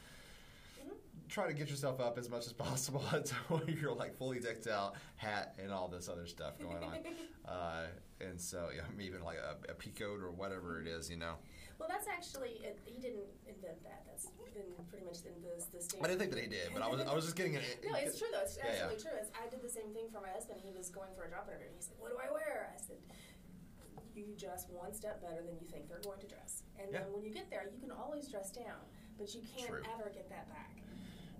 Try 1.30 1.48
to 1.48 1.54
get 1.54 1.69
yourself 1.69 2.01
up 2.01 2.18
as 2.18 2.30
much 2.30 2.45
as 2.45 2.51
possible 2.51 3.04
until 3.13 3.62
you're 3.68 3.94
like 3.94 4.18
fully 4.18 4.39
decked 4.39 4.68
out, 4.68 4.95
hat 5.16 5.56
and 5.62 5.72
all 5.72 5.88
this 5.88 6.10
other 6.10 6.28
stuff 6.28 6.60
going 6.60 6.83
on. 6.83 6.98
uh, 7.48 7.88
and 8.19 8.39
so, 8.39 8.68
yeah, 8.75 8.83
even 9.01 9.24
like 9.24 9.38
a, 9.38 9.72
a 9.72 9.74
peacoat 9.75 10.22
or 10.22 10.31
whatever 10.31 10.81
it 10.81 10.88
is, 10.88 11.10
you 11.10 11.16
know. 11.16 11.36
Well, 11.80 11.88
that's 11.89 12.06
actually 12.07 12.60
it, 12.62 12.78
he 12.86 13.00
didn't 13.01 13.25
invent 13.48 13.81
that. 13.83 14.04
That's 14.06 14.28
been 14.54 14.69
pretty 14.92 15.06
much 15.07 15.24
in 15.25 15.33
the 15.42 15.56
the 15.74 15.82
standard. 15.82 16.06
I 16.06 16.08
didn't 16.12 16.20
think 16.20 16.32
that 16.36 16.41
he 16.44 16.51
did, 16.51 16.70
but 16.75 16.84
I 16.84 16.88
was 16.91 17.00
I 17.01 17.15
was 17.15 17.24
just 17.25 17.38
getting 17.39 17.56
it. 17.56 17.63
No, 17.88 17.96
it's 17.98 18.20
true 18.20 18.27
though. 18.29 18.44
It's 18.44 18.58
Yeah, 18.60 18.67
yeah. 18.67 18.72
absolutely 18.91 19.01
true. 19.01 19.15
It's, 19.17 19.32
I 19.34 19.48
did 19.50 19.63
the 19.63 19.72
same 19.72 19.89
thing 19.96 20.12
for 20.13 20.20
my 20.22 20.29
husband. 20.36 20.60
He 20.62 20.70
was 20.75 20.91
going 20.91 21.10
for 21.17 21.24
a 21.25 21.29
job 21.32 21.48
interview. 21.50 21.72
He 21.74 21.82
said, 21.82 21.96
"What 21.98 22.12
do 22.13 22.20
I 22.22 22.29
wear?" 22.29 22.70
I 22.70 22.77
said, 22.77 23.00
"You 24.13 24.36
dress 24.38 24.67
one 24.70 24.94
step 24.94 25.22
better 25.24 25.41
than 25.41 25.56
you 25.58 25.65
think 25.72 25.88
they're 25.89 26.03
going 26.03 26.20
to 26.20 26.27
dress." 26.27 26.62
And 26.77 26.91
Yeah. 26.91 27.01
then 27.01 27.13
when 27.15 27.24
you 27.24 27.32
get 27.34 27.50
there, 27.50 27.65
you 27.72 27.79
can 27.79 27.89
always 27.89 28.27
dress 28.27 28.51
down, 28.51 28.77
but 29.22 29.34
you 29.36 29.42
can't 29.56 29.70
True. 29.70 29.84
ever 29.94 30.10
get 30.10 30.28
that 30.30 30.50
back. 30.50 30.72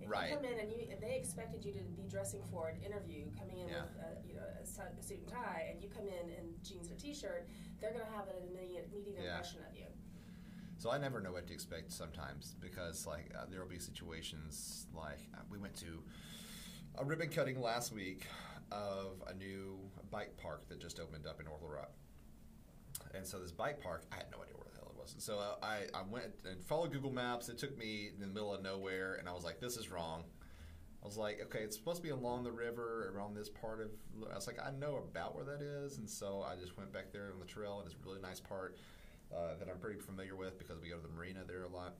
If 0.00 0.08
Right. 0.08 0.30
you 0.30 0.36
come 0.36 0.44
in 0.44 0.58
and 0.58 0.70
you 0.70 0.96
they 1.00 1.16
expected 1.16 1.64
you 1.64 1.72
to 1.72 1.80
be 1.80 2.06
dressing 2.08 2.42
for 2.50 2.68
an 2.68 2.80
interview, 2.82 3.26
coming 3.38 3.58
in 3.58 3.68
Yeah. 3.68 3.82
with 3.82 3.96
a, 3.98 4.26
you 4.28 4.34
know 4.34 4.42
a, 4.60 4.64
su- 4.66 4.82
a 4.98 5.02
suit 5.02 5.18
and 5.18 5.28
tie, 5.28 5.68
and 5.70 5.82
you 5.82 5.88
come 5.88 6.06
in 6.06 6.30
in 6.30 6.54
jeans 6.62 6.88
and 6.88 6.96
a 6.98 7.00
t-shirt, 7.00 7.48
they're 7.80 7.92
going 7.92 8.04
to 8.06 8.12
have 8.12 8.28
an 8.28 8.36
immediate, 8.48 8.88
immediate 8.92 9.18
Yeah. 9.22 9.30
impression 9.36 9.60
of 9.68 9.76
you. 9.76 9.86
So 10.78 10.90
I 10.90 10.98
never 10.98 11.20
know 11.20 11.32
what 11.32 11.46
to 11.48 11.52
expect 11.52 11.92
sometimes 11.92 12.54
because 12.60 13.06
like 13.06 13.32
uh, 13.36 13.46
there 13.48 13.60
will 13.60 13.68
be 13.68 13.78
situations 13.78 14.86
like 14.94 15.20
uh, 15.34 15.38
we 15.50 15.58
went 15.58 15.74
to 15.76 16.02
a 16.96 17.04
ribbon 17.04 17.28
cutting 17.28 17.60
last 17.60 17.92
week 17.92 18.26
of 18.72 19.22
a 19.28 19.34
new 19.34 19.78
bike 20.10 20.36
park 20.36 20.68
that 20.68 20.80
just 20.80 20.98
opened 20.98 21.26
up 21.26 21.40
in 21.40 21.46
Rock. 21.46 21.92
And 23.14 23.26
so 23.26 23.38
this 23.38 23.52
bike 23.52 23.80
park, 23.80 24.04
I 24.12 24.16
had 24.16 24.26
no 24.30 24.42
idea 24.42 24.54
where 24.56 24.66
the 24.72 24.78
hell 24.78 24.92
it 24.94 25.00
was. 25.00 25.14
So 25.18 25.38
uh, 25.38 25.56
I, 25.62 25.80
I 25.94 26.02
went 26.08 26.32
and 26.48 26.64
followed 26.64 26.92
Google 26.92 27.12
Maps. 27.12 27.48
It 27.48 27.58
took 27.58 27.76
me 27.76 28.10
in 28.14 28.20
the 28.20 28.26
middle 28.26 28.54
of 28.54 28.62
nowhere, 28.62 29.14
and 29.14 29.28
I 29.28 29.32
was 29.32 29.44
like, 29.44 29.60
"This 29.60 29.76
is 29.76 29.90
wrong." 29.90 30.24
I 31.02 31.06
was 31.06 31.16
like, 31.16 31.40
"Okay, 31.46 31.60
it's 31.60 31.76
supposed 31.76 31.98
to 31.98 32.02
be 32.02 32.10
along 32.10 32.44
the 32.44 32.52
river, 32.52 33.12
around 33.14 33.34
this 33.34 33.48
part 33.48 33.80
of." 33.80 33.90
I 34.30 34.34
was 34.34 34.46
like, 34.46 34.58
"I 34.64 34.70
know 34.70 34.96
about 34.96 35.34
where 35.34 35.44
that 35.44 35.62
is," 35.62 35.98
and 35.98 36.08
so 36.08 36.42
I 36.42 36.56
just 36.56 36.76
went 36.78 36.92
back 36.92 37.12
there 37.12 37.30
on 37.32 37.40
the 37.40 37.46
trail, 37.46 37.80
and 37.80 37.86
it's 37.86 37.94
a 38.00 38.08
really 38.08 38.20
nice 38.20 38.40
part 38.40 38.76
uh, 39.34 39.54
that 39.58 39.68
I'm 39.68 39.78
pretty 39.78 40.00
familiar 40.00 40.36
with 40.36 40.58
because 40.58 40.80
we 40.80 40.88
go 40.88 40.96
to 40.96 41.02
the 41.02 41.12
marina 41.12 41.40
there 41.46 41.64
a 41.64 41.68
lot. 41.68 41.94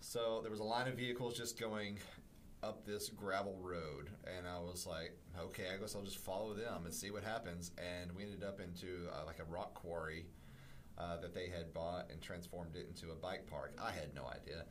So 0.00 0.40
there 0.42 0.50
was 0.50 0.60
a 0.60 0.64
line 0.64 0.88
of 0.88 0.94
vehicles 0.94 1.36
just 1.36 1.58
going 1.58 1.98
up 2.62 2.86
this 2.86 3.08
gravel 3.08 3.58
road, 3.60 4.10
and 4.24 4.46
I 4.46 4.58
was 4.60 4.86
like, 4.86 5.16
okay, 5.38 5.64
I 5.74 5.80
guess 5.80 5.96
I'll 5.96 6.02
just 6.02 6.18
follow 6.18 6.54
them 6.54 6.84
and 6.84 6.94
see 6.94 7.10
what 7.10 7.24
happens. 7.24 7.72
And 7.76 8.14
we 8.14 8.22
ended 8.22 8.44
up 8.44 8.60
into 8.60 9.08
uh, 9.12 9.24
like 9.26 9.40
a 9.40 9.44
rock 9.44 9.74
quarry 9.74 10.26
uh, 10.96 11.16
that 11.20 11.34
they 11.34 11.48
had 11.48 11.74
bought 11.74 12.10
and 12.10 12.20
transformed 12.20 12.76
it 12.76 12.86
into 12.88 13.12
a 13.12 13.16
bike 13.16 13.46
park. 13.48 13.76
I 13.82 13.90
had 13.90 14.14
no 14.14 14.26
idea. 14.26 14.64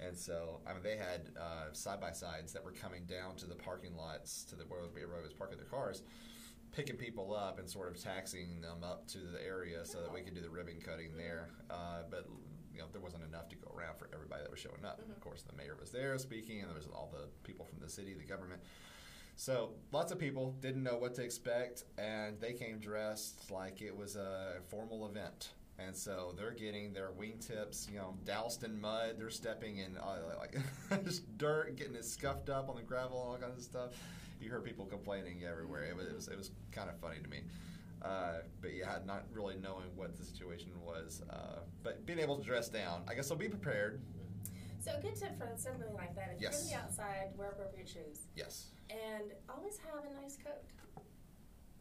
And 0.00 0.16
so, 0.16 0.60
I 0.66 0.74
mean, 0.74 0.82
they 0.82 0.96
had 0.96 1.30
side 1.72 2.00
by 2.00 2.12
sides 2.12 2.52
that 2.52 2.64
were 2.64 2.72
coming 2.72 3.04
down 3.06 3.34
to 3.36 3.46
the 3.46 3.56
parking 3.56 3.96
lots 3.96 4.44
to 4.44 4.54
the 4.54 4.64
where 4.64 4.80
everybody 4.80 5.22
was 5.22 5.32
parking 5.32 5.56
their 5.56 5.66
cars, 5.66 6.02
picking 6.70 6.96
people 6.96 7.34
up 7.34 7.58
and 7.58 7.68
sort 7.68 7.88
of 7.88 8.00
taxiing 8.00 8.60
them 8.60 8.84
up 8.84 9.08
to 9.08 9.18
the 9.18 9.44
area 9.44 9.84
so 9.84 10.00
that 10.02 10.12
we 10.12 10.20
could 10.20 10.34
do 10.34 10.40
the 10.40 10.50
ribbon 10.50 10.76
cutting 10.84 11.16
there. 11.16 11.50
Uh, 11.70 12.02
but 12.10 12.26
you 12.78 12.84
know, 12.84 12.88
there 12.92 13.00
wasn't 13.00 13.24
enough 13.24 13.48
to 13.48 13.56
go 13.56 13.74
around 13.76 13.98
for 13.98 14.08
everybody 14.14 14.42
that 14.42 14.50
was 14.50 14.60
showing 14.60 14.84
up. 14.84 15.00
Of 15.00 15.20
course, 15.20 15.42
the 15.42 15.56
mayor 15.56 15.76
was 15.78 15.90
there 15.90 16.16
speaking, 16.18 16.60
and 16.60 16.68
there 16.68 16.76
was 16.76 16.86
all 16.86 17.12
the 17.12 17.26
people 17.42 17.66
from 17.66 17.80
the 17.80 17.90
city, 17.90 18.14
the 18.14 18.24
government. 18.24 18.62
So 19.34 19.70
lots 19.90 20.12
of 20.12 20.18
people 20.20 20.54
didn't 20.60 20.84
know 20.84 20.96
what 20.96 21.14
to 21.16 21.22
expect, 21.24 21.82
and 21.98 22.40
they 22.40 22.52
came 22.52 22.78
dressed 22.78 23.50
like 23.50 23.82
it 23.82 23.96
was 23.96 24.14
a 24.14 24.60
formal 24.68 25.06
event. 25.08 25.50
And 25.80 25.94
so 25.96 26.34
they're 26.36 26.52
getting 26.52 26.92
their 26.92 27.10
wingtips, 27.10 27.90
you 27.90 27.98
know, 27.98 28.14
doused 28.24 28.62
in 28.62 28.80
mud. 28.80 29.14
They're 29.18 29.30
stepping 29.30 29.78
in 29.78 29.96
uh, 29.96 30.18
like 30.38 30.56
just 31.04 31.36
dirt, 31.36 31.76
getting 31.76 31.94
it 31.94 32.04
scuffed 32.04 32.48
up 32.48 32.68
on 32.68 32.76
the 32.76 32.82
gravel, 32.82 33.20
and 33.34 33.42
all 33.42 33.48
kinds 33.48 33.58
of 33.58 33.64
stuff. 33.64 33.90
You 34.40 34.50
heard 34.50 34.64
people 34.64 34.86
complaining 34.86 35.42
everywhere. 35.44 35.82
It 35.82 35.96
was 35.96 36.06
it 36.06 36.14
was, 36.14 36.28
it 36.28 36.38
was 36.38 36.50
kind 36.70 36.88
of 36.88 36.96
funny 37.00 37.18
to 37.22 37.28
me. 37.28 37.42
Uh, 38.02 38.38
but 38.60 38.74
yeah, 38.74 38.98
not 39.06 39.24
really 39.32 39.56
knowing 39.56 39.86
what 39.96 40.16
the 40.16 40.24
situation 40.24 40.70
was, 40.84 41.22
uh, 41.30 41.60
but 41.82 42.04
being 42.06 42.18
able 42.20 42.36
to 42.36 42.44
dress 42.44 42.68
down. 42.68 43.02
I 43.08 43.14
guess 43.14 43.26
so. 43.26 43.34
Be 43.34 43.48
prepared. 43.48 44.00
So 44.80 44.92
a 44.96 45.00
good 45.02 45.16
tip 45.16 45.36
for 45.36 45.50
something 45.56 45.92
like 45.94 46.14
that: 46.14 46.30
if 46.36 46.40
Yes. 46.40 46.68
you're 46.70 46.78
going 46.78 46.90
to 46.90 46.96
be 46.96 47.02
outside, 47.02 47.36
wear 47.36 47.50
appropriate 47.50 47.88
shoes, 47.88 48.26
Yes. 48.36 48.70
and 48.90 49.32
always 49.48 49.76
have 49.78 50.04
a 50.04 50.22
nice 50.22 50.36
coat. 50.36 50.62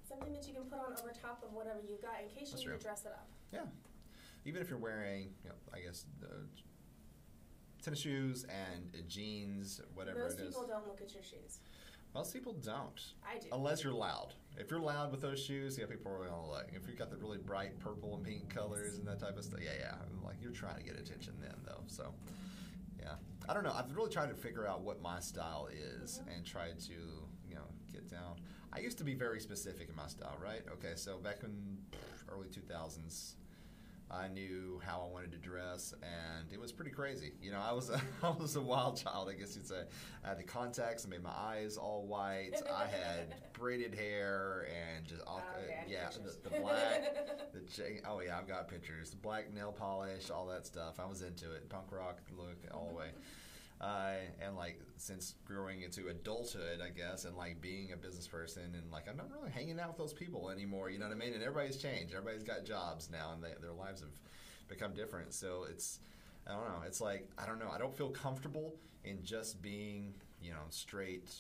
Something 0.10 0.34
that 0.34 0.48
you 0.48 0.54
can 0.56 0.64
put 0.64 0.80
on 0.80 0.94
over 1.00 1.12
top 1.12 1.44
of 1.44 1.54
whatever 1.54 1.80
you've 1.88 2.02
got 2.02 2.22
in 2.24 2.30
case 2.30 2.50
That's 2.52 2.64
you 2.64 2.72
need 2.72 2.78
to 2.80 2.84
dress 2.84 3.06
it 3.06 3.12
up. 3.12 3.28
Yeah. 3.52 3.66
Even 4.46 4.62
if 4.62 4.70
you're 4.70 4.80
wearing, 4.80 5.36
you 5.44 5.50
know, 5.50 5.56
I 5.74 5.82
guess, 5.82 6.06
uh, 6.24 6.28
tennis 7.84 8.00
shoes 8.00 8.46
and 8.46 9.08
jeans, 9.08 9.82
whatever 9.94 10.24
Most 10.24 10.40
it 10.40 10.44
is. 10.44 10.48
people 10.56 10.66
don't 10.66 10.88
look 10.88 11.02
at 11.02 11.14
your 11.14 11.24
shoes. 11.24 11.60
Most 12.18 12.34
people 12.34 12.54
don't. 12.54 13.00
I 13.24 13.38
do. 13.38 13.48
Unless 13.52 13.84
you're 13.84 13.94
loud. 13.94 14.34
If 14.58 14.72
you're 14.72 14.80
loud 14.80 15.12
with 15.12 15.22
those 15.22 15.40
shoes, 15.40 15.78
yeah, 15.78 15.86
people 15.86 16.12
are 16.12 16.26
to 16.26 16.36
like. 16.36 16.70
If 16.74 16.88
you've 16.88 16.98
got 16.98 17.12
the 17.12 17.18
really 17.18 17.38
bright 17.38 17.80
purple 17.80 18.16
and 18.16 18.24
pink 18.24 18.50
colors 18.50 18.98
and 18.98 19.08
that 19.08 19.20
type 19.20 19.38
of 19.38 19.44
stuff, 19.44 19.60
yeah, 19.64 19.70
yeah. 19.80 19.94
Like 20.26 20.38
you're 20.42 20.52
trying 20.52 20.78
to 20.78 20.84
get 20.84 20.98
attention 20.98 21.34
then, 21.40 21.54
though. 21.64 21.84
So, 21.86 22.12
yeah. 23.00 23.14
I 23.48 23.54
don't 23.54 23.64
know. 23.64 23.72
I've 23.72 23.96
really 23.96 24.10
tried 24.10 24.30
to 24.30 24.34
figure 24.36 24.68
out 24.68 24.82
what 24.82 25.00
my 25.00 25.20
style 25.20 25.70
is 25.72 26.18
Mhm. 26.26 26.36
and 26.38 26.46
tried 26.46 26.80
to, 26.88 26.94
you 27.48 27.54
know, 27.54 27.68
get 27.94 28.10
down. 28.10 28.38
I 28.74 28.80
used 28.80 28.98
to 28.98 29.04
be 29.04 29.14
very 29.14 29.40
specific 29.40 29.88
in 29.88 29.96
my 29.96 30.08
style, 30.08 30.38
right? 30.44 30.64
Okay, 30.74 30.94
so 30.96 31.20
back 31.20 31.44
in 31.44 31.78
early 32.30 32.50
2000s, 32.50 33.36
I 34.10 34.30
knew 34.30 34.82
how 34.86 35.06
I 35.08 35.12
wanted 35.12 35.32
to 35.34 35.38
dress, 35.38 35.94
and 36.02 36.52
it 36.52 36.60
was 36.60 36.72
pretty 36.72 36.92
crazy. 36.92 37.34
You 37.42 37.52
know, 37.52 37.60
I 37.60 37.74
was 37.74 37.90
a, 37.90 38.02
I 38.24 38.30
was 38.30 38.56
a 38.56 38.62
wild 38.62 38.98
child, 38.98 39.30
I 39.30 39.34
guess 39.34 39.56
you'd 39.56 39.68
say. 39.68 39.84
I 40.24 40.30
had 40.30 40.40
the 40.40 40.44
contacts, 40.44 41.06
I 41.06 41.10
made 41.10 41.24
my 41.24 41.32
eyes 41.38 41.76
all 41.76 42.06
white. 42.06 42.52
I 42.74 42.86
had 42.86 43.36
braided 43.54 43.94
hair 43.94 44.68
and 44.70 45.06
just 45.06 45.22
all, 45.28 45.42
Oh, 45.44 45.60
uh, 45.60 45.64
yeah, 45.88 46.10
yeah, 46.10 46.10
the, 46.24 46.50
the 46.50 46.60
black, 46.62 47.52
the. 47.54 48.00
Oh 48.08 48.22
yeah, 48.22 48.38
I've 48.38 48.48
got 48.48 48.68
pictures. 48.68 49.10
The 49.10 49.18
black 49.18 49.54
nail 49.54 49.72
polish, 49.72 50.30
all 50.30 50.46
that 50.48 50.66
stuff. 50.66 51.00
I 51.00 51.06
was 51.06 51.22
into 51.22 51.54
it. 51.54 51.70
Punk 51.70 51.92
rock 51.92 52.20
look 52.38 52.58
all 52.74 52.88
the 52.90 52.96
way. 52.96 53.08
Uh, 53.80 54.14
and 54.42 54.56
like 54.56 54.80
since 54.98 55.36
growing 55.46 55.84
into 55.84 56.08
adulthood, 56.08 56.80
I 56.84 56.90
guess, 56.90 57.26
and 57.26 57.38
like 57.38 57.62
being 57.62 57.92
a 57.94 57.98
business 57.98 58.28
person, 58.28 58.64
and 58.76 58.92
like 58.92 59.08
I'm 59.08 59.18
not 59.18 59.30
really 59.32 59.52
hanging 59.52 59.80
out 59.80 59.90
with 59.90 59.98
those 59.98 60.14
people 60.14 60.50
anymore. 60.50 60.90
You 60.90 60.98
know 60.98 61.06
what 61.08 61.16
I 61.16 61.20
mean? 61.20 61.34
And 61.34 61.44
everybody's 61.44 61.78
changed. 61.78 62.14
Everybody's 62.14 62.44
got 62.44 62.66
jobs 62.66 63.10
now, 63.12 63.34
and 63.34 63.44
they, 63.44 63.54
their 63.62 63.74
lives 63.74 64.02
have 64.02 64.10
become 64.68 64.94
different. 64.94 65.34
So 65.34 65.66
it's 65.70 66.00
I 66.48 66.54
don't 66.54 66.64
know. 66.64 66.82
It's 66.88 67.02
like 67.02 67.30
I 67.38 67.46
don't 67.46 67.60
know. 67.60 67.70
I 67.72 67.78
don't 67.78 67.96
feel 67.96 68.10
comfortable 68.10 68.74
in 69.04 69.24
just 69.24 69.62
being 69.62 70.14
you 70.42 70.52
know 70.52 70.66
straight 70.70 71.32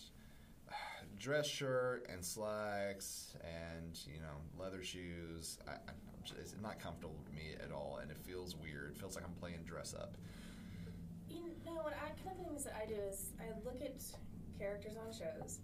dress 1.20 1.48
shirt 1.48 2.06
and 2.08 2.24
slacks 2.24 3.36
and 3.44 3.98
you 4.06 4.20
know 4.20 4.63
leather 4.63 4.84
shoes. 4.84 5.58
I, 5.67 5.74
just, 6.24 6.39
it's 6.39 6.56
not 6.62 6.79
comfortable 6.79 7.15
to 7.25 7.32
me 7.36 7.53
at 7.63 7.72
all, 7.72 8.00
and 8.01 8.12
it 8.12 8.17
feels 8.17 8.56
weird. 8.56 8.91
It 8.91 9.00
feels 9.00 9.15
like 9.15 9.24
I'm 9.25 9.34
playing 9.39 9.63
dress 9.65 9.94
up. 9.94 10.17
You 11.30 11.52
know, 11.66 11.82
what 11.84 11.94
I 11.94 12.10
kind 12.24 12.40
of 12.40 12.46
things 12.48 12.64
that 12.64 12.76
I 12.80 12.86
do 12.86 12.96
is 12.96 13.32
I 13.40 13.52
look 13.66 13.82
at 13.82 14.00
characters 14.58 14.96
on 14.98 15.12
shows 15.12 15.60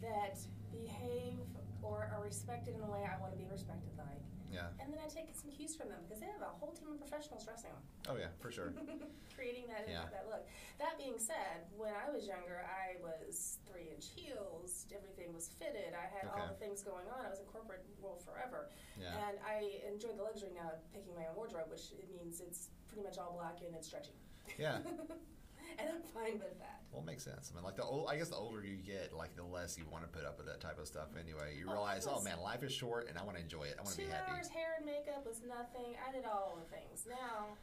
that 0.00 0.38
behave 0.72 1.38
or 1.82 2.10
are 2.14 2.22
respected 2.22 2.74
in 2.74 2.82
a 2.82 2.90
way 2.90 3.04
I 3.06 3.18
want 3.20 3.32
to 3.32 3.38
be 3.38 3.46
respected 3.50 3.90
like, 3.98 4.22
Yeah. 4.52 4.70
and 4.80 4.92
then 4.92 5.00
I 5.02 5.08
take 5.08 5.34
some 5.34 5.50
cues 5.50 5.74
from 5.76 5.88
them 5.88 5.98
because 6.06 6.20
they 6.20 6.26
have 6.30 6.40
a 6.42 6.52
whole 6.58 6.72
team 6.72 6.88
of 6.92 6.98
professionals 6.98 7.44
dressing 7.44 7.70
them. 7.70 7.82
Oh 8.08 8.16
yeah, 8.16 8.30
for 8.40 8.50
sure. 8.50 8.72
creating 9.36 9.66
that 9.68 9.84
Yeah. 9.88 10.08
that 10.10 10.26
look. 10.30 10.46
That 10.78 10.96
being 10.96 11.18
said, 11.18 11.68
when 11.76 11.92
I 11.92 12.08
was 12.10 12.26
younger, 12.26 12.64
I 12.64 12.96
was 13.02 13.58
three 13.68 13.90
inch 13.92 14.06
heels. 14.16 14.86
Everything 14.94 15.34
was 15.34 15.48
fitted. 15.60 15.92
I 15.92 16.06
had 16.08 16.28
all 16.32 16.46
the 16.48 16.54
things 16.56 16.82
going 16.82 17.06
on. 17.08 17.26
I 17.26 17.28
was 17.30 17.40
in 17.40 17.46
corporate 17.46 17.84
world 18.00 18.22
forever, 18.24 18.70
Yeah. 18.96 19.12
and 19.28 19.38
I 19.44 19.82
enjoy 19.86 20.12
the 20.16 20.22
luxury 20.22 20.52
now 20.54 20.70
of 20.72 20.80
picking 20.92 21.14
my 21.14 21.26
own 21.28 21.36
wardrobe, 21.36 21.68
which 21.70 21.92
it 21.92 22.08
means 22.10 22.40
it's 22.40 22.70
pretty 22.88 23.02
much 23.02 23.18
all 23.18 23.32
black 23.36 23.60
and 23.66 23.74
it's 23.74 23.86
stretchy. 23.88 24.16
Yeah. 24.58 24.76
and 25.78 25.88
I'm 25.88 26.02
fine 26.14 26.34
with 26.38 26.58
that. 26.58 26.80
Well, 26.92 27.02
it 27.02 27.06
makes 27.06 27.24
sense. 27.24 27.50
I 27.52 27.56
mean, 27.56 27.64
like 27.64 27.76
the 27.76 27.84
old, 27.84 28.08
I 28.08 28.16
guess 28.16 28.28
the 28.28 28.36
older 28.36 28.64
you 28.64 28.76
get, 28.76 29.12
like 29.12 29.36
the 29.36 29.42
less 29.44 29.76
you 29.76 29.84
want 29.90 30.04
to 30.04 30.08
put 30.08 30.24
up 30.24 30.38
with 30.38 30.46
that 30.46 30.60
type 30.60 30.78
of 30.78 30.86
stuff. 30.86 31.08
Anyway, 31.20 31.56
you 31.58 31.66
Oh, 31.68 31.72
realize, 31.72 32.06
oh 32.08 32.14
yes. 32.16 32.24
man, 32.24 32.40
life 32.40 32.62
is 32.62 32.72
short, 32.72 33.08
and 33.08 33.18
I 33.18 33.24
want 33.24 33.36
to 33.36 33.42
enjoy 33.42 33.64
it. 33.64 33.76
I 33.78 33.82
want 33.82 33.94
to 33.96 34.02
be 34.02 34.08
happy. 34.08 34.30
Two 34.30 34.36
hours 34.36 34.48
hair 34.48 34.74
and 34.78 34.86
makeup 34.86 35.26
was 35.26 35.40
nothing. 35.46 35.94
I 36.08 36.12
did 36.12 36.24
all 36.24 36.58
the 36.58 36.74
things. 36.74 37.06
Now, 37.08 37.56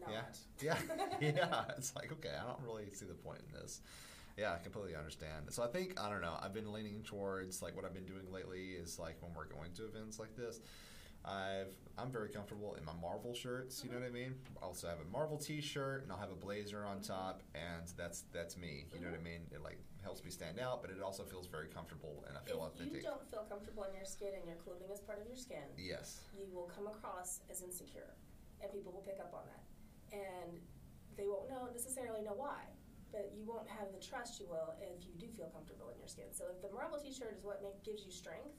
not. 0.00 0.38
Yeah. 0.60 0.76
Yeah. 0.90 0.96
yeah. 1.20 1.64
It's 1.78 1.94
like, 1.94 2.10
okay, 2.12 2.34
I 2.40 2.46
don't 2.46 2.60
really 2.64 2.86
see 2.92 3.06
the 3.06 3.14
point 3.14 3.40
in 3.46 3.60
this. 3.60 3.80
Yeah, 4.36 4.54
I 4.54 4.58
completely 4.58 4.96
understand. 4.96 5.46
So 5.50 5.62
I 5.62 5.66
think, 5.66 6.00
I 6.00 6.08
don't 6.08 6.22
know, 6.22 6.34
I've 6.40 6.54
been 6.54 6.72
leaning 6.72 7.02
towards 7.02 7.60
like 7.62 7.76
what 7.76 7.84
I've 7.84 7.92
been 7.92 8.06
doing 8.06 8.32
lately 8.32 8.70
is 8.70 8.98
like 8.98 9.16
when 9.20 9.32
we're 9.34 9.44
going 9.46 9.72
to 9.74 9.84
events 9.84 10.18
like 10.18 10.34
this, 10.34 10.60
I've 11.24 11.74
I'm 11.98 12.10
very 12.10 12.30
comfortable 12.30 12.74
in 12.80 12.84
my 12.84 12.94
Marvel 13.00 13.34
shirts, 13.34 13.84
you 13.84 13.90
know 13.92 13.98
what 14.00 14.06
I 14.08 14.10
mean? 14.10 14.32
I 14.62 14.64
also 14.64 14.88
have 14.88 15.00
a 15.04 15.08
Marvel 15.12 15.36
t-shirt 15.36 16.02
and 16.02 16.10
I'll 16.10 16.18
have 16.18 16.30
a 16.32 16.34
blazer 16.38 16.86
on 16.86 17.02
top 17.02 17.42
and 17.54 17.84
that's 17.96 18.24
that's 18.32 18.56
me, 18.56 18.86
you 18.94 19.00
know 19.00 19.10
what 19.10 19.20
I 19.20 19.22
mean? 19.22 19.44
It 19.52 19.60
like 19.62 19.78
helps 20.02 20.24
me 20.24 20.30
stand 20.30 20.58
out, 20.58 20.80
but 20.80 20.90
it 20.90 21.02
also 21.02 21.22
feels 21.24 21.46
very 21.46 21.68
comfortable 21.68 22.24
and 22.26 22.38
I 22.38 22.40
feel 22.40 22.64
if 22.72 22.80
you 22.80 22.86
authentic. 22.88 23.02
don't 23.04 23.30
feel 23.30 23.44
comfortable 23.52 23.84
in 23.84 23.92
your 23.94 24.06
skin 24.08 24.32
and 24.32 24.46
your 24.48 24.56
clothing 24.56 24.88
is 24.88 25.00
part 25.00 25.20
of 25.20 25.26
your 25.28 25.36
skin, 25.36 25.68
Yes. 25.76 26.20
you 26.32 26.48
will 26.54 26.72
come 26.74 26.86
across 26.86 27.40
as 27.50 27.60
insecure, 27.60 28.16
and 28.62 28.72
people 28.72 28.92
will 28.92 29.04
pick 29.04 29.20
up 29.20 29.36
on 29.36 29.44
that, 29.44 29.64
and 30.16 30.56
they 31.20 31.28
won't 31.28 31.50
know 31.52 31.68
necessarily 31.68 32.22
know 32.24 32.32
why, 32.32 32.64
but 33.12 33.28
you 33.36 33.44
won't 33.44 33.68
have 33.68 33.92
the 33.92 34.00
trust 34.00 34.40
you 34.40 34.48
will 34.48 34.72
if 34.80 35.04
you 35.04 35.12
do 35.20 35.28
feel 35.36 35.52
comfortable 35.52 35.92
in 35.92 35.98
your 36.00 36.08
skin. 36.08 36.32
So 36.32 36.48
if 36.48 36.64
the 36.64 36.72
Marvel 36.72 36.96
T-shirt 36.96 37.36
is 37.36 37.44
what 37.44 37.60
make, 37.60 37.76
gives 37.84 38.08
you 38.08 38.10
strength, 38.10 38.56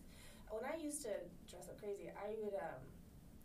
when 0.52 0.68
I 0.68 0.76
used 0.78 1.02
to 1.08 1.14
dress 1.48 1.72
up 1.72 1.80
crazy, 1.80 2.12
I 2.12 2.36
would 2.44 2.54
um, 2.56 2.82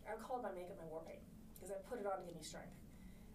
I 0.07 0.15
would 0.15 0.23
call 0.23 0.43
my 0.43 0.51
makeup 0.51 0.77
my 0.79 0.87
war 0.91 1.03
paint 1.07 1.23
because 1.55 1.71
I 1.71 1.79
put 1.87 1.99
it 1.99 2.05
on 2.05 2.19
to 2.19 2.25
give 2.27 2.35
me 2.35 2.43
strength. 2.43 2.75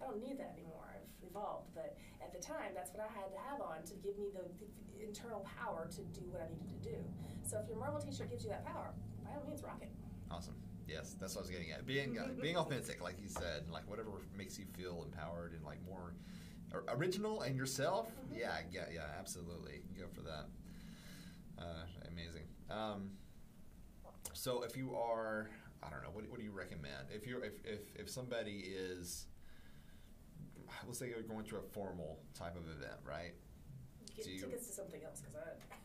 I 0.01 0.05
don't 0.07 0.21
need 0.21 0.39
that 0.39 0.53
anymore. 0.57 0.85
I've 0.93 1.09
evolved, 1.25 1.71
but 1.75 1.97
at 2.21 2.33
the 2.33 2.41
time, 2.43 2.75
that's 2.75 2.91
what 2.93 3.01
I 3.01 3.11
had 3.11 3.31
to 3.33 3.41
have 3.49 3.61
on 3.63 3.83
to 3.87 3.95
give 4.03 4.19
me 4.19 4.35
the, 4.35 4.45
the 4.61 4.69
internal 5.07 5.47
power 5.47 5.89
to 5.95 6.01
do 6.11 6.27
what 6.31 6.43
I 6.43 6.51
needed 6.51 6.69
to 6.75 6.81
do. 6.83 6.99
So 7.47 7.59
if 7.63 7.69
your 7.69 7.79
Marvel 7.79 8.01
T-shirt 8.01 8.31
gives 8.31 8.43
you 8.45 8.51
that 8.51 8.67
power, 8.67 8.91
by 9.23 9.31
all 9.39 9.47
means, 9.47 9.63
rock 9.63 9.79
it. 9.81 9.91
Awesome. 10.31 10.55
Yes, 10.89 11.15
that's 11.21 11.35
what 11.35 11.43
I 11.43 11.45
was 11.47 11.51
getting 11.51 11.71
at. 11.71 11.87
Being 11.87 12.19
uh, 12.19 12.29
being 12.41 12.57
authentic, 12.57 13.01
like 13.03 13.21
you 13.23 13.29
said, 13.29 13.71
like 13.71 13.89
whatever 13.89 14.11
makes 14.37 14.59
you 14.59 14.67
feel 14.77 15.05
empowered 15.07 15.53
and 15.55 15.65
like 15.65 15.79
more 15.87 16.15
original 16.89 17.43
and 17.43 17.57
yourself. 17.57 18.09
Mhm. 18.09 18.39
Yeah, 18.41 18.59
yeah, 18.73 18.85
yeah, 18.93 19.07
absolutely. 19.19 19.83
Go 19.97 20.07
for 20.13 20.23
that. 20.23 20.47
Uh, 21.59 21.85
amazing. 22.11 22.45
Um, 22.71 23.11
so 24.33 24.63
if 24.63 24.77
you 24.77 24.95
are, 24.95 25.51
I 25.83 25.91
don't 25.91 26.03
know, 26.03 26.11
what, 26.13 26.29
what 26.31 26.39
do 26.39 26.45
you 26.45 26.53
recommend? 26.53 27.09
If 27.11 27.27
you're 27.27 27.45
if, 27.45 27.55
if 27.65 27.81
if 27.97 28.11
somebody 28.11 28.65
is, 28.75 29.27
let's 30.87 30.99
say 30.99 31.09
you're 31.09 31.23
going 31.23 31.45
to 31.47 31.57
a 31.57 31.63
formal 31.63 32.19
type 32.35 32.57
of 32.57 32.65
event, 32.65 33.01
right? 33.07 33.35
Get 34.17 34.25
Do 34.27 34.31
you- 34.33 34.41
tickets 34.41 34.67
to 34.69 34.73
something 34.73 35.03
else 35.05 35.21
because 35.21 35.37
I. 35.37 35.51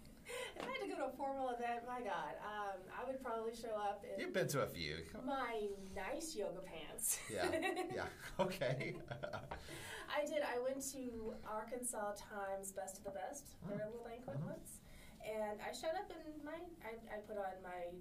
If 0.57 0.63
I 0.67 0.71
had 0.71 0.81
to 0.81 0.87
go 0.89 0.95
to 0.97 1.13
a 1.13 1.15
formal 1.15 1.51
event, 1.51 1.83
my 1.87 1.99
God, 2.01 2.35
um, 2.43 2.81
I 2.91 3.07
would 3.07 3.23
probably 3.23 3.55
show 3.55 3.71
up 3.79 4.03
in 4.03 4.19
You've 4.19 4.33
been 4.33 4.47
to 4.49 4.61
a 4.63 4.67
few. 4.67 4.97
my 5.25 5.69
nice 5.95 6.35
yoga 6.35 6.59
pants. 6.67 7.19
Yeah, 7.31 7.47
yeah. 7.95 8.03
Okay. 8.43 8.95
I 10.11 10.25
did. 10.25 10.41
I 10.43 10.59
went 10.59 10.83
to 10.91 11.33
Arkansas 11.47 12.15
Times 12.19 12.73
Best 12.73 12.97
of 12.97 13.03
the 13.05 13.11
Best, 13.11 13.55
their 13.69 13.79
Oh. 13.85 13.87
little 13.87 14.03
banquet 14.03 14.35
Uh-huh. 14.35 14.51
once, 14.57 14.81
and 15.23 15.61
I 15.63 15.71
showed 15.71 15.95
up 15.95 16.11
in 16.11 16.43
my. 16.43 16.59
I, 16.83 16.97
I 17.15 17.19
put 17.23 17.37
on 17.37 17.55
my 17.63 17.95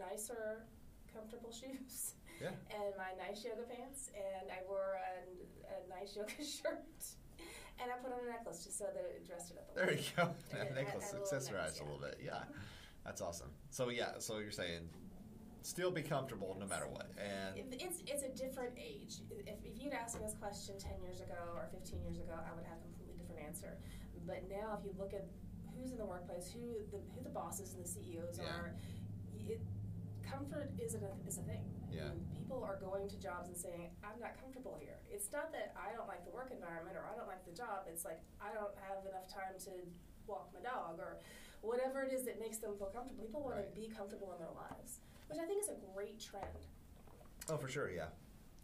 nicer, 0.00 0.64
comfortable 1.12 1.52
shoes 1.60 2.14
yeah. 2.40 2.48
and 2.72 2.96
my 2.96 3.12
nice 3.20 3.44
yoga 3.44 3.62
pants, 3.68 4.10
and 4.16 4.50
I 4.50 4.64
wore 4.68 4.96
a, 4.96 5.12
a 5.68 5.76
nice 5.92 6.16
yoga 6.16 6.32
shirt, 6.56 7.00
and 7.80 7.86
I 7.92 7.96
put 8.02 8.12
on 8.12 8.24
a 8.24 8.30
necklace 8.32 8.64
just 8.64 8.78
so 8.78 8.86
that 8.92 9.04
it 9.04 9.26
dressed 9.28 9.52
it 9.52 9.58
up. 9.60 9.68
A 9.70 9.78
little 9.78 9.94
bit. 9.94 10.14
There 10.16 10.26
you 10.26 10.32
go. 10.32 10.34
And 10.58 10.74
necklace 10.74 11.12
had 11.12 11.20
a 11.20 11.22
little 11.22 11.38
accessorized 11.38 11.80
a 11.80 11.84
little 11.84 12.00
bit. 12.00 12.18
yeah. 12.24 12.44
That's 13.04 13.20
awesome. 13.22 13.48
So 13.70 13.88
yeah, 13.88 14.18
so 14.18 14.38
you're 14.38 14.50
saying 14.52 14.88
still 15.62 15.90
be 15.90 16.02
comfortable 16.02 16.56
no 16.60 16.66
matter 16.66 16.86
what, 16.88 17.08
and 17.20 17.56
It's 17.80 18.02
it's 18.06 18.22
a 18.24 18.32
different 18.32 18.72
age. 18.76 19.20
If, 19.46 19.56
if 19.64 19.80
you'd 19.80 19.92
asked 19.92 20.16
me 20.20 20.24
this 20.24 20.36
question 20.40 20.76
ten 20.78 21.00
years 21.00 21.20
ago 21.20 21.36
or 21.56 21.68
fifteen 21.72 22.00
years 22.04 22.18
ago, 22.18 22.32
I 22.36 22.52
would 22.54 22.64
have 22.64 22.76
a 22.80 22.84
completely 22.84 23.16
different 23.20 23.40
answer. 23.44 23.76
But 24.26 24.44
now, 24.52 24.76
if 24.78 24.84
you 24.84 24.92
look 24.98 25.12
at 25.14 25.24
who's 25.76 25.92
in 25.92 25.98
the 25.98 26.04
workplace, 26.04 26.52
who 26.52 26.60
the 26.92 27.00
who 27.16 27.22
the 27.24 27.32
bosses 27.32 27.72
and 27.74 27.82
the 27.84 27.88
CEOs 27.88 28.36
Yeah. 28.38 28.52
are, 28.52 28.74
it, 29.48 29.60
comfort 30.30 30.70
is 30.78 30.94
a 30.94 31.02
is 31.26 31.38
a 31.38 31.42
thing. 31.42 31.64
Yeah. 31.90 32.14
And 32.14 32.22
people 32.32 32.62
are 32.62 32.78
going 32.78 33.08
to 33.10 33.16
jobs 33.18 33.48
and 33.48 33.56
saying, 33.56 33.90
"I'm 34.04 34.18
not 34.20 34.38
comfortable 34.40 34.78
here." 34.80 34.98
It's 35.10 35.30
not 35.32 35.52
that 35.52 35.74
I 35.76 35.92
don't 35.96 36.06
like 36.08 36.24
the 36.24 36.30
work 36.30 36.50
environment 36.54 36.96
or 36.96 37.04
I 37.10 37.16
don't 37.16 37.26
like 37.28 37.44
the 37.44 37.52
job. 37.52 37.86
It's 37.90 38.04
like 38.04 38.20
I 38.40 38.54
don't 38.54 38.72
have 38.88 39.04
enough 39.06 39.26
time 39.28 39.58
to 39.66 39.72
walk 40.26 40.50
my 40.54 40.60
dog 40.62 40.98
or 40.98 41.18
whatever 41.62 42.02
it 42.02 42.12
is 42.12 42.24
that 42.24 42.38
makes 42.40 42.58
them 42.58 42.76
feel 42.78 42.88
comfortable. 42.88 43.24
People 43.24 43.42
want 43.42 43.56
Right. 43.56 43.74
to 43.74 43.80
be 43.80 43.88
comfortable 43.88 44.32
in 44.32 44.38
their 44.38 44.54
lives, 44.54 45.00
which 45.28 45.38
I 45.38 45.44
think 45.46 45.60
is 45.62 45.68
a 45.68 45.76
great 45.94 46.18
trend. 46.20 46.64
Oh, 47.48 47.56
for 47.58 47.68
sure, 47.68 47.90
yeah. 47.90 48.08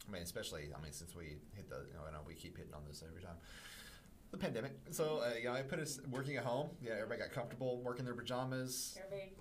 I 0.09 0.13
mean, 0.13 0.23
especially, 0.23 0.71
I 0.75 0.81
mean, 0.83 0.93
since 0.93 1.15
we 1.15 1.37
hit 1.53 1.69
the, 1.69 1.85
you 1.89 1.95
know, 1.95 2.07
I 2.09 2.13
know 2.13 2.21
we 2.27 2.35
keep 2.35 2.57
hitting 2.57 2.73
on 2.73 2.85
this 2.87 3.03
every 3.07 3.21
time. 3.21 3.37
The 4.31 4.39
pandemic. 4.39 4.73
So, 4.93 5.19
uh, 5.19 5.35
you 5.37 5.45
know, 5.45 5.53
I 5.53 5.63
put 5.63 5.79
us 5.81 5.99
working 6.11 6.37
at 6.37 6.45
home. 6.45 6.71
Yeah, 6.81 6.93
everybody 6.95 7.21
got 7.21 7.33
comfortable 7.33 7.81
working 7.83 8.05
their 8.05 8.15
pajamas. 8.15 8.97
Everybody, 8.99 9.33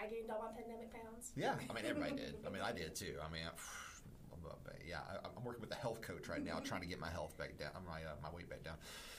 I 0.00 0.06
gained 0.06 0.30
all 0.30 0.40
my 0.40 0.52
pandemic 0.60 0.92
pounds. 0.92 1.32
Yeah, 1.36 1.54
I 1.68 1.72
mean, 1.74 1.84
everybody 1.84 2.14
did. 2.22 2.36
I 2.46 2.50
mean, 2.50 2.62
I 2.62 2.72
did 2.72 2.94
too. 2.94 3.14
I 3.24 3.30
mean, 3.32 3.42
I, 3.44 3.50
yeah, 4.88 5.00
I, 5.10 5.26
I'm 5.36 5.44
working 5.44 5.60
with 5.60 5.72
a 5.72 5.76
health 5.76 6.00
coach 6.00 6.28
right 6.28 6.44
now, 6.44 6.60
trying 6.60 6.80
to 6.82 6.86
get 6.86 7.00
my 7.00 7.10
health 7.10 7.36
back 7.36 7.58
down, 7.58 7.70
my 7.86 8.02
uh, 8.04 8.14
my 8.22 8.30
weight 8.30 8.48
back 8.48 8.62
down. 8.62 8.76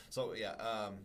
So 0.10 0.34
yeah, 0.34 0.54
um, 0.54 0.96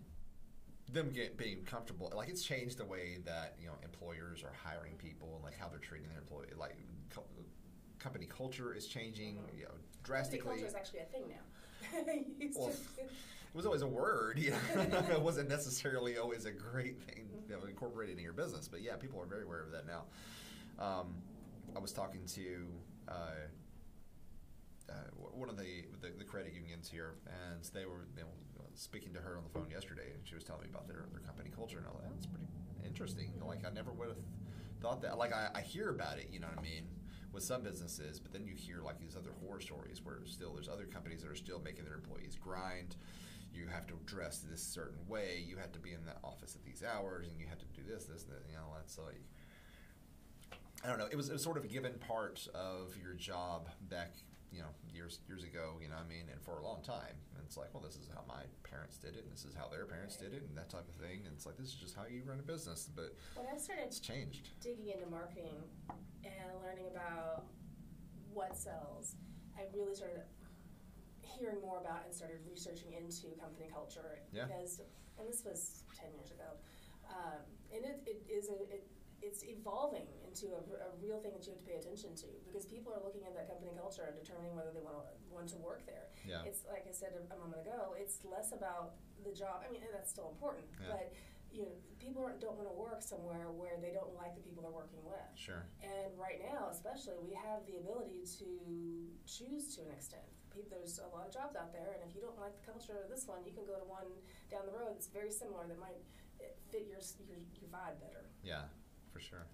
them 0.93 1.11
get 1.11 1.37
being 1.37 1.65
comfortable, 1.65 2.13
like 2.15 2.29
it's 2.29 2.43
changed 2.45 2.79
the 2.79 2.85
way 2.85 3.19
that 3.25 3.57
you 3.61 3.67
know 3.67 3.75
employers 3.83 4.43
are 4.43 4.53
hiring 4.63 4.95
people 4.95 5.33
and 5.35 5.45
like 5.45 5.59
how 5.59 5.69
they're 5.69 5.79
treating 5.79 6.09
their 6.09 6.21
employee. 6.21 6.47
Like 6.57 6.77
co- 7.11 7.25
company 7.99 8.27
culture 8.27 8.75
is 8.75 8.87
changing, 8.87 9.39
you 9.57 9.65
know, 9.65 9.69
Company 9.71 10.03
drastically. 10.05 10.51
culture 10.51 10.67
is 10.67 10.75
actually 10.75 11.01
a 11.01 11.05
thing 11.07 11.25
now. 11.29 11.43
Well, 12.57 12.69
to- 12.71 13.03
It 13.55 13.57
was 13.57 13.67
always 13.67 13.83
a 13.83 13.87
word, 13.87 14.39
you 14.41 14.51
know. 14.51 14.59
it 15.13 15.23
wasn't 15.23 15.49
necessarily 15.49 16.19
always 16.19 16.45
a 16.45 16.51
great 16.51 17.01
thing 17.05 17.29
you 17.49 17.55
know, 17.55 17.63
incorporated 17.69 18.19
in 18.19 18.25
your 18.25 18.33
business, 18.33 18.67
but 18.67 18.83
yeah, 18.83 18.97
people 18.97 19.21
are 19.21 19.27
very 19.27 19.45
aware 19.45 19.63
of 19.63 19.71
that 19.71 19.87
now. 19.87 20.03
Um, 20.85 21.15
I 21.77 21.79
was 21.79 21.93
talking 21.93 22.23
to 22.35 22.67
uh, 23.07 23.13
uh, 24.91 24.95
one 25.33 25.49
of 25.49 25.57
the, 25.57 25.85
the 26.01 26.11
the 26.19 26.25
credit 26.25 26.53
unions 26.53 26.91
here, 26.91 27.15
and 27.27 27.63
they 27.73 27.87
were 27.87 28.09
you 28.17 28.23
know, 28.23 28.29
speaking 28.75 29.15
to 29.15 29.21
her 29.21 29.37
on 29.37 29.45
the 29.45 29.51
phone 29.51 29.71
yesterday, 29.71 30.11
and 30.13 30.27
she 30.27 30.35
was 30.35 30.43
telling 30.43 30.63
me 30.63 30.69
about 30.71 30.89
their, 30.89 31.05
their 31.13 31.21
company 31.21 31.51
culture, 31.55 31.79
and 31.79 31.87
I 31.87 31.91
was 31.91 32.01
like, 32.03 32.11
that's 32.13 32.27
pretty 32.27 32.49
interesting. 32.85 33.31
Like 33.47 33.65
I 33.65 33.71
never 33.71 33.93
would 33.93 34.09
have 34.09 34.25
thought 34.81 35.01
that. 35.03 35.17
Like 35.17 35.33
I, 35.33 35.51
I 35.55 35.61
hear 35.61 35.91
about 35.91 36.19
it, 36.19 36.29
you 36.33 36.41
know 36.41 36.49
what 36.49 36.59
I 36.59 36.63
mean, 36.63 36.89
with 37.33 37.45
some 37.45 37.63
businesses, 37.63 38.19
but 38.19 38.33
then 38.33 38.45
you 38.45 38.55
hear 38.55 38.81
like 38.83 38.99
these 38.99 39.15
other 39.17 39.31
horror 39.45 39.61
stories 39.61 40.03
where 40.03 40.19
still 40.25 40.53
there's 40.53 40.69
other 40.69 40.87
companies 40.87 41.23
that 41.23 41.31
are 41.31 41.37
still 41.37 41.61
making 41.61 41.85
their 41.85 41.95
employees 41.95 42.37
grind. 42.41 42.97
You 43.55 43.67
have 43.73 43.87
to 43.87 43.95
dress 44.05 44.39
this 44.39 44.61
certain 44.63 44.99
way. 45.09 45.45
You 45.47 45.57
have 45.57 45.73
to 45.73 45.79
be 45.79 45.93
in 45.93 46.05
the 46.05 46.15
office 46.27 46.55
at 46.57 46.65
these 46.65 46.83
hours, 46.83 47.29
and 47.29 47.41
you 47.41 47.47
have 47.47 47.59
to 47.59 47.67
do 47.75 47.83
this, 47.87 48.05
this, 48.05 48.25
that. 48.25 48.43
You 48.51 48.57
know, 48.57 48.75
that's 48.77 48.99
like 48.99 49.23
I 50.85 50.89
don't 50.89 50.99
know. 50.99 51.09
It 51.11 51.17
was, 51.17 51.31
it 51.31 51.33
was 51.33 51.43
sort 51.43 51.57
of 51.57 51.65
a 51.65 51.69
given 51.69 51.95
part 52.07 52.47
of 52.55 52.93
your 53.03 53.15
job 53.15 53.71
back, 53.89 54.17
you 54.53 54.61
know, 54.61 54.69
years 54.93 55.21
years 55.27 55.43
ago. 55.43 55.81
You 55.81 55.89
know, 55.89 55.97
what 55.97 56.05
I 56.05 56.09
mean, 56.09 56.27
and 56.31 56.41
for 56.43 56.59
a 56.59 56.63
long 56.63 56.83
time. 56.83 57.17
And 57.35 57.43
it's 57.47 57.57
like, 57.57 57.73
well, 57.73 57.83
this 57.83 57.97
is 57.97 58.07
how 58.13 58.21
my 58.29 58.43
parents 58.69 58.99
did 58.99 59.17
it, 59.17 59.25
and 59.25 59.33
this 59.33 59.47
is 59.47 59.55
how 59.57 59.69
their 59.69 59.87
parents 59.87 60.17
did 60.17 60.35
it, 60.35 60.45
and 60.47 60.53
that 60.59 60.69
type 60.69 60.85
of 60.85 60.95
thing. 61.01 61.25
And 61.25 61.33
it's 61.33 61.47
like, 61.47 61.57
this 61.57 61.69
is 61.69 61.75
just 61.75 61.97
how 61.97 62.05
you 62.05 62.23
run 62.27 62.39
a 62.39 62.43
business. 62.43 62.91
But 62.95 63.17
when 63.35 63.47
I 63.49 63.57
started 63.57 63.87
it's 63.87 63.99
changed. 63.99 64.51
digging 64.61 64.91
into 64.93 65.09
marketing 65.09 65.65
and 66.25 66.53
learning 66.61 66.93
about 66.93 67.45
what 68.35 68.57
sells, 68.57 69.17
I 69.57 69.63
really 69.73 69.95
started 69.95 70.21
hearing 71.39 71.61
more 71.61 71.79
about 71.81 72.05
and 72.07 72.15
started 72.15 72.39
researching 72.49 72.93
into 72.95 73.35
company 73.41 73.69
culture. 73.73 74.19
Yeah. 74.33 74.47
Because, 74.47 74.81
and 75.19 75.29
this 75.29 75.43
was 75.45 75.85
10 75.99 76.15
years 76.15 76.31
ago, 76.31 76.49
um, 77.11 77.43
and 77.75 77.85
it, 77.85 78.03
it 78.07 78.19
is 78.31 78.49
a, 78.49 78.57
it, 78.71 78.87
it's 79.23 79.43
evolving 79.45 80.05
into 80.29 80.53
a, 80.53 80.61
a 80.85 80.91
real 81.01 81.17
thing 81.23 81.33
that 81.33 81.47
you 81.47 81.53
have 81.57 81.63
to 81.63 81.69
pay 81.69 81.79
attention 81.81 82.13
to 82.15 82.29
because 82.45 82.67
people 82.69 82.93
are 82.93 83.01
looking 83.01 83.25
at 83.25 83.33
that 83.33 83.49
company 83.49 83.73
culture 83.79 84.05
and 84.05 84.13
determining 84.19 84.53
whether 84.53 84.69
they 84.75 84.85
want 84.85 85.01
to 85.01 85.07
want 85.33 85.49
to 85.49 85.59
work 85.65 85.87
there. 85.87 86.13
Yeah. 86.29 86.45
It's 86.45 86.63
like 86.69 86.85
I 86.85 86.93
said 86.93 87.17
a, 87.17 87.23
a 87.33 87.37
moment 87.41 87.65
ago. 87.65 87.95
It's 87.97 88.21
less 88.27 88.53
about 88.53 89.01
the 89.25 89.33
job. 89.33 89.65
I 89.65 89.73
mean, 89.73 89.81
that's 89.93 90.11
still 90.13 90.29
important, 90.35 90.67
Yeah. 90.77 90.93
but 90.93 91.07
you 91.55 91.63
know, 91.63 91.73
people 92.03 92.27
aren't- 92.27 92.43
don't 92.43 92.59
want 92.59 92.67
to 92.69 92.75
work 92.75 92.99
somewhere 93.01 93.47
where 93.55 93.79
they 93.81 93.95
don't 93.95 94.13
like 94.19 94.35
the 94.35 94.43
people 94.43 94.61
they're 94.67 94.75
working 94.75 94.99
with. 95.07 95.23
Sure. 95.39 95.63
And 95.87 96.11
right 96.19 96.43
now, 96.43 96.67
especially, 96.69 97.15
we 97.23 97.31
have 97.33 97.63
the 97.71 97.79
ability 97.79 98.27
to 98.43 98.49
choose 99.25 99.71
to 99.79 99.87
an 99.87 99.93
extent. 99.95 100.27
There's 100.63 100.99
a 101.03 101.09
lot 101.11 101.27
of 101.27 101.33
jobs 101.33 101.57
out 101.57 101.73
there, 101.73 101.99
and 101.99 102.09
if 102.09 102.15
you 102.15 102.23
don't 102.23 102.39
like 102.39 102.55
the 102.55 102.71
culture 102.71 102.95
of 103.03 103.11
this 103.11 103.27
one, 103.27 103.39
you 103.45 103.53
can 103.53 103.67
go 103.67 103.75
to 103.75 103.85
one 103.85 104.07
down 104.51 104.63
the 104.67 104.73
road 104.73 104.95
that's 104.95 105.09
very 105.09 105.31
similar 105.33 105.67
that 105.67 105.79
might 105.81 105.99
eh, 106.41 106.45
fit 106.71 106.87
your 106.87 106.99
your, 107.27 107.39
your 107.61 107.71
vibe 107.71 107.99
better. 108.01 108.31
Yeah, 108.45 108.63
for 109.13 109.19
sure. 109.19 109.47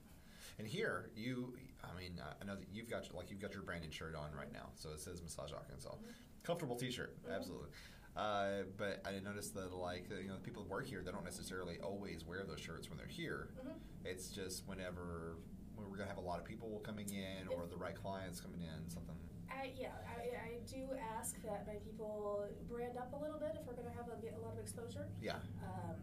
And 0.59 0.69
here, 0.69 1.11
you, 1.17 1.55
I 1.83 1.97
mean, 1.99 2.21
I 2.21 2.45
know 2.45 2.57
that 2.57 2.69
you've 2.73 2.91
got 2.91 3.09
like 3.15 3.31
you've 3.31 3.41
got 3.41 3.55
your 3.55 3.63
branded 3.63 3.95
shirt 3.95 4.15
on 4.15 4.33
right 4.37 4.53
now, 4.53 4.69
so 4.77 4.91
it 4.91 5.01
says 5.01 5.23
Massage 5.23 5.53
Arkansas. 5.53 5.95
Comfortable 6.43 6.77
T-shirt, 6.77 7.17
Mhm. 7.25 7.35
absolutely. 7.37 7.69
Uh, 8.17 8.65
but 8.77 9.01
I 9.07 9.13
did 9.13 9.25
notice 9.25 9.51
that 9.51 9.73
like 9.73 10.11
you 10.11 10.29
know 10.29 10.35
the 10.35 10.41
people 10.43 10.63
that 10.65 10.71
work 10.71 10.87
here, 10.87 11.03
they 11.03 11.13
don't 11.13 11.25
necessarily 11.25 11.79
always 11.81 12.25
wear 12.25 12.45
those 12.45 12.61
shirts 12.61 12.89
when 12.91 12.99
they're 12.99 13.07
here. 13.07 13.49
Mhm. 13.65 13.73
It's 14.05 14.29
just 14.31 14.67
whenever 14.67 15.37
when 15.77 15.89
we're 15.89 15.97
gonna 15.97 16.09
have 16.09 16.19
a 16.19 16.29
lot 16.29 16.39
of 16.41 16.45
people 16.45 16.81
coming 16.81 17.09
in 17.09 17.49
or 17.49 17.67
the 17.67 17.77
right 17.77 17.95
clients 17.95 18.41
coming 18.41 18.61
in, 18.61 18.91
something. 18.91 19.17
I, 19.51 19.73
yeah, 19.79 19.89
I, 20.07 20.23
I 20.47 20.51
do 20.71 20.89
ask 21.19 21.41
that 21.43 21.67
my 21.67 21.75
people 21.85 22.47
brand 22.69 22.97
up 22.97 23.13
a 23.13 23.23
little 23.23 23.39
bit 23.39 23.57
if 23.61 23.67
we're 23.67 23.75
going 23.75 23.89
to 23.91 23.97
have 23.97 24.07
a, 24.09 24.17
a 24.37 24.41
lot 24.41 24.53
of 24.55 24.59
exposure. 24.61 25.07
Yeah. 25.23 25.37
Um, 25.65 25.97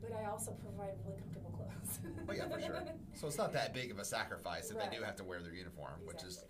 but 0.00 0.12
I 0.12 0.26
also 0.26 0.52
provide 0.52 0.94
really 1.04 1.18
comfortable 1.18 1.50
clothes. 1.56 1.98
Oh 2.28 2.32
yeah, 2.32 2.48
for 2.48 2.60
sure. 2.60 2.82
So 3.14 3.26
it's 3.28 3.38
not 3.38 3.52
that 3.52 3.72
big 3.72 3.90
of 3.90 3.98
a 3.98 4.04
sacrifice 4.04 4.70
if 4.70 4.78
they 4.78 4.96
do 4.96 5.02
have 5.02 5.16
to 5.16 5.24
wear 5.24 5.40
their 5.40 5.54
uniform, 5.54 5.94
which 6.04 6.22
is 6.24 6.44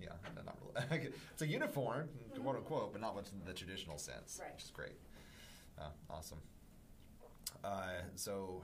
Yeah, 0.00 0.08
not 0.44 0.56
really. 0.90 1.10
it's 1.32 1.42
a 1.42 1.46
uniform, 1.46 2.08
Mhm. 2.34 2.42
quote 2.42 2.56
unquote, 2.56 2.92
but 2.92 3.00
not 3.00 3.14
much 3.14 3.26
in 3.30 3.44
the 3.44 3.52
traditional 3.52 3.98
sense, 3.98 4.40
Right. 4.42 4.52
which 4.54 4.64
is 4.64 4.70
great. 4.70 4.98
Uh, 5.78 5.90
awesome. 6.10 6.38
Uh, 7.62 8.00
so, 8.16 8.62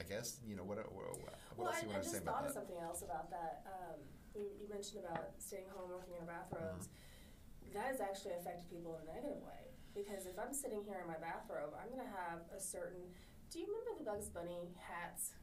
I 0.00 0.04
guess 0.04 0.40
you 0.48 0.56
know 0.56 0.64
what. 0.64 0.78
What, 0.78 1.06
what 1.20 1.34
well, 1.56 1.68
else 1.68 1.76
I, 1.78 1.82
you 1.84 1.90
I 1.90 1.92
want 1.92 2.02
to 2.02 2.08
just 2.08 2.12
say 2.12 2.24
thought 2.24 2.40
about 2.40 2.48
of 2.48 2.54
that? 2.54 2.60
something 2.60 2.78
else 2.82 3.02
about 3.02 3.30
that. 3.30 3.62
Um, 3.66 4.00
you, 4.34 4.46
you 4.60 4.66
mentioned 4.70 5.02
about 5.04 5.34
staying 5.38 5.68
home, 5.74 5.90
working 5.90 6.14
in 6.20 6.26
bathrobes. 6.26 6.86
Uh-huh. 6.88 7.74
That 7.74 7.86
has 7.94 8.00
actually 8.02 8.34
affected 8.34 8.66
people 8.70 8.98
in 8.98 9.06
a 9.06 9.14
negative 9.14 9.38
way 9.46 9.70
because 9.94 10.26
if 10.26 10.34
I'm 10.38 10.50
sitting 10.54 10.82
here 10.82 10.98
in 11.02 11.06
my 11.06 11.18
bathrobe, 11.22 11.70
I'm 11.78 11.86
going 11.90 12.02
to 12.02 12.14
have 12.26 12.42
a 12.50 12.58
certain. 12.58 13.02
Do 13.50 13.58
you 13.62 13.66
remember 13.70 13.94
the 13.98 14.06
Bugs 14.06 14.26
Bunny 14.30 14.74
hats 14.78 15.34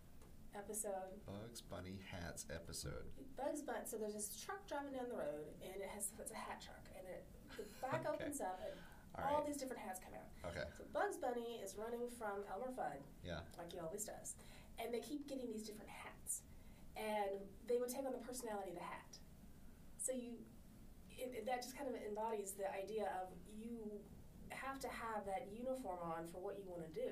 episode? 0.55 1.15
Bugs 1.23 1.61
Bunny 1.63 1.99
hats 2.03 2.43
episode. 2.51 3.07
Bugs 3.39 3.63
Bunny. 3.63 3.83
So 3.87 3.95
there's 3.95 4.15
this 4.15 4.31
truck 4.43 4.63
driving 4.67 4.91
down 4.95 5.07
the 5.07 5.15
road, 5.19 5.47
and 5.63 5.75
it 5.79 5.87
has 5.91 6.11
it's 6.19 6.31
a 6.31 6.39
hat 6.39 6.59
truck, 6.59 6.83
and 6.99 7.03
it 7.07 7.23
the 7.55 7.63
back 7.79 8.03
Okay. 8.07 8.23
opens 8.27 8.39
up, 8.43 8.59
and 8.63 8.75
All 9.15 9.23
all, 9.23 9.37
right. 9.39 9.47
these 9.47 9.57
different 9.59 9.79
hats 9.83 9.99
come 10.03 10.15
out. 10.15 10.27
Okay. 10.51 10.67
So 10.75 10.83
Bugs 10.91 11.15
Bunny 11.19 11.59
is 11.63 11.75
running 11.79 12.07
from 12.19 12.43
Elmer 12.51 12.71
Fudd, 12.75 12.99
Yeah. 13.23 13.39
like 13.57 13.71
he 13.71 13.79
always 13.79 14.03
does, 14.03 14.35
and 14.83 14.91
they 14.93 14.99
keep 14.99 15.27
getting 15.31 15.47
these 15.51 15.63
different 15.63 15.89
hats, 15.91 16.43
and 16.97 17.39
they 17.69 17.77
would 17.77 17.89
take 17.89 18.05
on 18.05 18.11
the 18.11 18.19
personality 18.25 18.69
of 18.73 18.77
the 18.77 18.83
hat. 18.83 19.17
So 20.01 20.11
you, 20.13 20.41
it, 21.13 21.31
it- 21.37 21.45
that 21.45 21.61
just 21.61 21.77
kind 21.77 21.87
of 21.89 21.95
embodies 22.01 22.53
the 22.57 22.65
idea 22.73 23.05
of 23.21 23.29
you 23.53 24.01
have 24.49 24.79
to 24.79 24.87
have 24.89 25.25
that 25.25 25.47
uniform 25.53 25.99
on 26.01 26.25
for 26.27 26.41
what 26.41 26.57
you 26.57 26.65
want 26.65 26.81
to 26.87 26.93
do. 26.93 27.11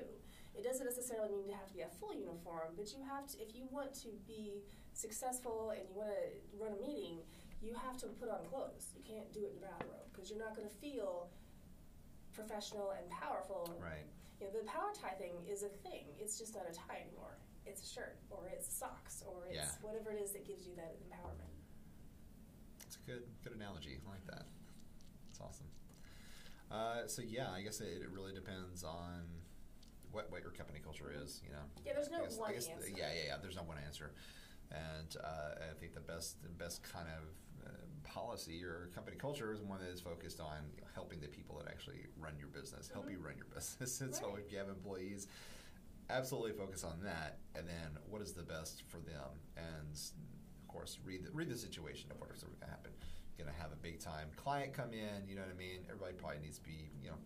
It 0.56 0.64
doesn't 0.64 0.86
necessarily 0.86 1.30
mean 1.36 1.48
to 1.48 1.54
have 1.54 1.68
to 1.68 1.74
be 1.74 1.82
a 1.82 1.92
full 2.00 2.14
uniform, 2.16 2.72
but 2.76 2.88
you 2.96 3.04
have 3.04 3.26
to, 3.28 3.34
if 3.40 3.54
you 3.54 3.68
want 3.70 3.92
to 4.02 4.08
be 4.26 4.64
successful 4.94 5.70
and 5.76 5.84
you 5.86 5.94
want 5.94 6.08
to 6.10 6.24
run 6.56 6.72
a 6.72 6.80
meeting, 6.80 7.20
you 7.60 7.74
have 7.76 7.96
to 7.98 8.06
put 8.16 8.28
on 8.32 8.40
clothes. 8.48 8.92
You 8.96 9.04
can't 9.04 9.28
do 9.32 9.44
it 9.44 9.52
in 9.52 9.60
your 9.60 9.68
bathrobe 9.68 10.08
because 10.12 10.30
you're 10.30 10.40
not 10.40 10.56
going 10.56 10.66
to 10.68 10.74
feel 10.80 11.28
professional 12.32 12.92
and 12.96 13.04
powerful 13.10 13.76
Right. 13.80 14.04
you 14.40 14.46
know, 14.46 14.52
the 14.52 14.64
power 14.68 14.92
tie 14.96 15.16
thing 15.16 15.32
is 15.48 15.62
a 15.62 15.68
thing. 15.84 16.04
It's 16.18 16.38
just 16.38 16.54
not 16.54 16.64
a 16.68 16.72
tie 16.74 17.00
anymore. 17.04 17.36
It's 17.66 17.82
a 17.82 17.94
shirt, 17.94 18.16
or 18.30 18.48
it's 18.52 18.66
socks, 18.72 19.22
or 19.26 19.46
it's 19.46 19.56
Yeah. 19.56 19.70
whatever 19.82 20.12
it 20.12 20.20
is 20.22 20.32
that 20.32 20.44
gives 20.46 20.66
you 20.66 20.74
that 20.76 20.96
empowerment. 21.02 21.50
It's 22.86 22.96
a 22.96 23.00
good 23.00 23.24
good 23.42 23.52
analogy. 23.54 23.98
I 24.06 24.10
like 24.10 24.26
that. 24.26 24.46
It's 25.30 25.40
awesome. 25.40 25.66
Uh, 26.70 27.06
so 27.06 27.22
yeah, 27.22 27.50
I 27.50 27.62
guess 27.62 27.80
it, 27.80 28.02
it 28.02 28.10
really 28.10 28.32
depends 28.32 28.84
on 28.84 29.22
what 30.12 30.30
what 30.30 30.42
your 30.42 30.52
company 30.52 30.80
culture 30.82 31.12
is. 31.22 31.42
You 31.44 31.52
know. 31.52 31.64
Yeah, 31.84 31.92
there's 31.94 32.10
no 32.10 32.22
guess, 32.22 32.36
one 32.38 32.52
guess 32.52 32.68
answer. 32.68 32.88
yeah, 32.90 33.12
yeah, 33.12 33.22
yeah. 33.26 33.36
There's 33.42 33.56
no 33.56 33.62
one 33.64 33.78
answer, 33.84 34.12
and 34.70 35.16
uh, 35.22 35.70
I 35.70 35.74
think 35.78 35.94
the 35.94 36.00
best 36.00 36.42
the 36.42 36.48
best 36.48 36.82
kind 36.84 37.08
of 37.08 37.66
uh, 37.66 37.70
policy 38.04 38.64
or 38.64 38.90
company 38.94 39.16
culture 39.16 39.52
is 39.52 39.60
one 39.62 39.80
that 39.80 39.90
is 39.90 40.00
focused 40.00 40.40
on 40.40 40.70
helping 40.94 41.20
the 41.20 41.28
people 41.28 41.58
that 41.58 41.68
actually 41.68 42.06
run 42.16 42.34
your 42.38 42.48
business, 42.48 42.88
help 42.88 43.06
Mhm. 43.06 43.12
you 43.12 43.18
run 43.18 43.36
your 43.36 43.46
business. 43.54 44.00
And 44.00 44.14
so 44.14 44.30
Right. 44.30 44.44
if 44.44 44.52
you 44.52 44.58
have 44.58 44.68
employees, 44.68 45.26
absolutely 46.10 46.52
focus 46.52 46.84
on 46.84 47.00
that, 47.02 47.38
and 47.54 47.66
then 47.66 47.98
what 48.08 48.22
is 48.22 48.32
the 48.32 48.42
best 48.42 48.82
for 48.88 48.98
them, 48.98 49.30
and 49.56 49.92
of 49.94 50.68
course 50.68 50.98
read 51.04 51.24
the, 51.24 51.30
read 51.32 51.48
the 51.48 51.56
situation 51.56 52.10
of 52.10 52.20
what's 52.20 52.42
going 52.42 52.54
to 52.60 52.66
happen. 52.66 52.92
You're 53.36 53.46
going 53.46 53.56
to 53.56 53.62
have 53.62 53.72
a 53.72 53.76
big 53.76 53.98
time 54.00 54.28
client 54.36 54.72
come 54.72 54.92
in, 54.92 55.28
you 55.28 55.34
know 55.34 55.42
what 55.42 55.50
I 55.50 55.58
mean? 55.58 55.80
Everybody 55.90 56.14
probably 56.14 56.38
needs 56.42 56.58
to 56.58 56.64
be, 56.64 56.88
you 57.02 57.10
know, 57.10 57.16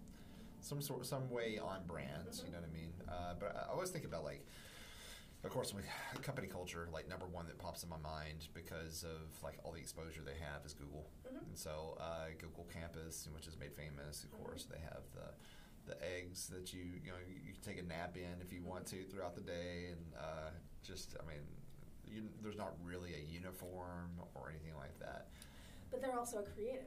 some 0.61 0.81
sort, 0.83 1.07
some 1.07 1.31
way 1.31 1.59
on 1.63 1.87
brands. 1.87 2.43
You 2.45 2.51
know 2.53 2.59
what 2.59 2.69
I 2.69 2.75
mean? 2.75 2.93
Uh, 3.09 3.35
but 3.39 3.55
I 3.57 3.73
always 3.73 3.91
think 3.91 4.05
about 4.05 4.25
like, 4.25 4.45
of 5.45 5.51
course, 5.51 5.73
with 5.73 5.87
company 6.23 6.49
culture, 6.49 6.89
like 6.93 7.09
number 7.09 7.27
one 7.27 7.47
that 7.47 7.59
pops 7.59 7.83
in 7.85 7.89
my 7.89 7.97
mind 8.03 8.49
because 8.55 9.05
of 9.05 9.43
like 9.43 9.59
all 9.63 9.73
the 9.73 9.79
exposure 9.79 10.21
they 10.25 10.37
have 10.45 10.67
is 10.67 10.75
Google, 10.75 11.07
Mhm. 11.31 11.47
and 11.49 11.57
so 11.59 11.97
uh, 12.01 12.27
Google 12.39 12.67
Campus, 12.73 13.29
which 13.35 13.47
is 13.47 13.57
made 13.59 13.73
famous. 13.73 14.25
Of 14.25 14.31
Mhm. 14.33 14.45
course, 14.45 14.65
they 14.65 14.81
have 14.81 15.03
the 15.15 15.33
the 15.87 15.97
eggs 16.03 16.47
that 16.49 16.73
you 16.73 16.81
you 17.05 17.11
know 17.11 17.19
you 17.29 17.53
can 17.53 17.63
take 17.63 17.79
a 17.79 17.87
nap 17.87 18.17
in 18.17 18.41
if 18.41 18.53
you 18.53 18.63
want 18.63 18.87
to 18.87 19.05
throughout 19.05 19.35
the 19.35 19.41
day, 19.41 19.89
and 19.91 20.01
uh, 20.19 20.51
just 20.83 21.17
I 21.21 21.27
mean, 21.27 21.43
you, 22.07 22.23
there's 22.43 22.57
not 22.57 22.75
really 22.85 23.15
a 23.15 23.33
uniform 23.33 24.11
or 24.35 24.51
anything 24.51 24.77
like 24.77 24.99
that. 25.01 25.29
But 25.91 26.01
they're 26.01 26.19
also 26.19 26.45
creative. 26.55 26.87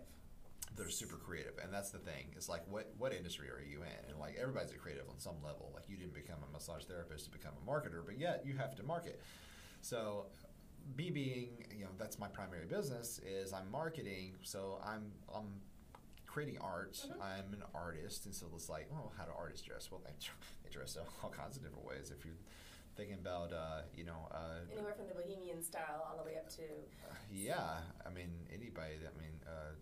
They're 0.76 0.90
super 0.90 1.18
creative, 1.18 1.54
and 1.62 1.72
that's 1.72 1.92
the 1.92 2.00
thing. 2.00 2.34
It's 2.36 2.50
like 2.50 2.64
what 2.70 2.92
what 2.98 3.14
industry 3.14 3.50
are 3.50 3.62
you 3.62 3.82
in? 3.82 4.10
And 4.10 4.20
like 4.20 4.38
everybody's 4.40 4.72
a 4.72 4.78
creative 4.78 5.08
on 5.10 5.20
some 5.20 5.36
level. 5.44 5.72
Like 5.74 5.84
you 5.88 5.98
didn't 5.98 6.14
become 6.14 6.38
a 6.48 6.52
massage 6.52 6.84
therapist 6.86 7.26
to 7.26 7.32
become 7.32 7.54
a 7.62 7.70
marketer, 7.70 8.04
but 8.06 8.20
yet 8.20 8.44
you 8.46 8.56
have 8.58 8.76
to 8.76 8.84
market. 8.84 9.22
So 9.82 10.28
me 10.98 11.10
being 11.10 11.50
you 11.76 11.84
know 11.84 11.92
that's 11.98 12.20
my 12.20 12.28
primary 12.28 12.66
business 12.66 13.20
is 13.20 13.54
I'm 13.54 13.70
marketing. 13.72 14.36
So 14.42 14.80
I'm 14.84 15.12
I'm 15.34 15.62
creating 16.34 16.58
art. 16.60 16.94
Mhm. 16.94 17.22
I'm 17.22 17.54
an 17.54 17.64
artist, 17.76 18.26
and 18.26 18.34
so 18.34 18.48
it's 18.56 18.68
like, 18.70 18.88
well, 18.90 19.12
how 19.18 19.26
do 19.26 19.32
artists 19.38 19.64
dress? 19.66 19.92
Well, 19.92 20.02
they, 20.04 20.14
they 20.64 20.70
dress 20.72 20.96
in 20.96 21.04
all 21.24 21.30
kinds 21.30 21.58
of 21.58 21.64
different 21.64 21.86
ways. 21.86 22.10
If 22.10 22.26
you're 22.26 22.34
thinking 22.96 23.20
about, 23.20 23.54
uh, 23.54 23.82
you 23.96 24.04
know, 24.04 24.28
uh, 24.32 24.66
Anywhere 24.72 24.94
from 24.96 25.08
the 25.08 25.14
bohemian 25.14 25.62
style 25.64 26.08
all 26.10 26.18
the 26.18 26.24
way 26.24 26.38
up 26.38 26.50
to 26.58 26.64
yeah, 27.32 27.78
I 28.06 28.10
mean 28.10 28.30
anybody. 28.52 28.98
that- 29.04 29.14
I 29.16 29.22
mean 29.22 29.40
uh, 29.48 29.74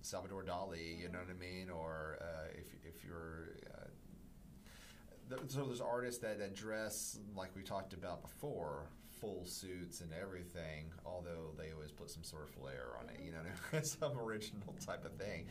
Salvador 0.00 0.42
Dali. 0.42 0.98
You 0.98 1.08
know 1.08 1.20
what 1.20 1.30
I 1.30 1.38
mean? 1.38 1.70
Or 1.70 2.18
uh, 2.20 2.48
if 2.54 2.66
if 2.84 3.04
you're 3.04 3.50
uh, 3.72 5.36
th- 5.36 5.50
so 5.50 5.64
there's 5.64 5.80
artists 5.80 6.20
that, 6.22 6.38
that 6.40 6.54
dress 6.54 7.18
like 7.36 7.54
we 7.54 7.62
talked 7.62 7.92
about 7.92 8.22
before, 8.22 8.86
full 9.20 9.44
suits 9.44 10.00
and 10.00 10.12
everything. 10.12 10.90
Although 11.06 11.52
they 11.56 11.72
always 11.72 11.92
put 11.92 12.10
some 12.10 12.24
sort 12.24 12.44
of 12.44 12.50
flair 12.50 12.96
on 13.00 13.08
it. 13.10 13.20
You 13.24 13.32
know, 13.32 13.80
some 13.82 14.18
original 14.18 14.74
type 14.84 15.04
of 15.04 15.12
thing. 15.14 15.46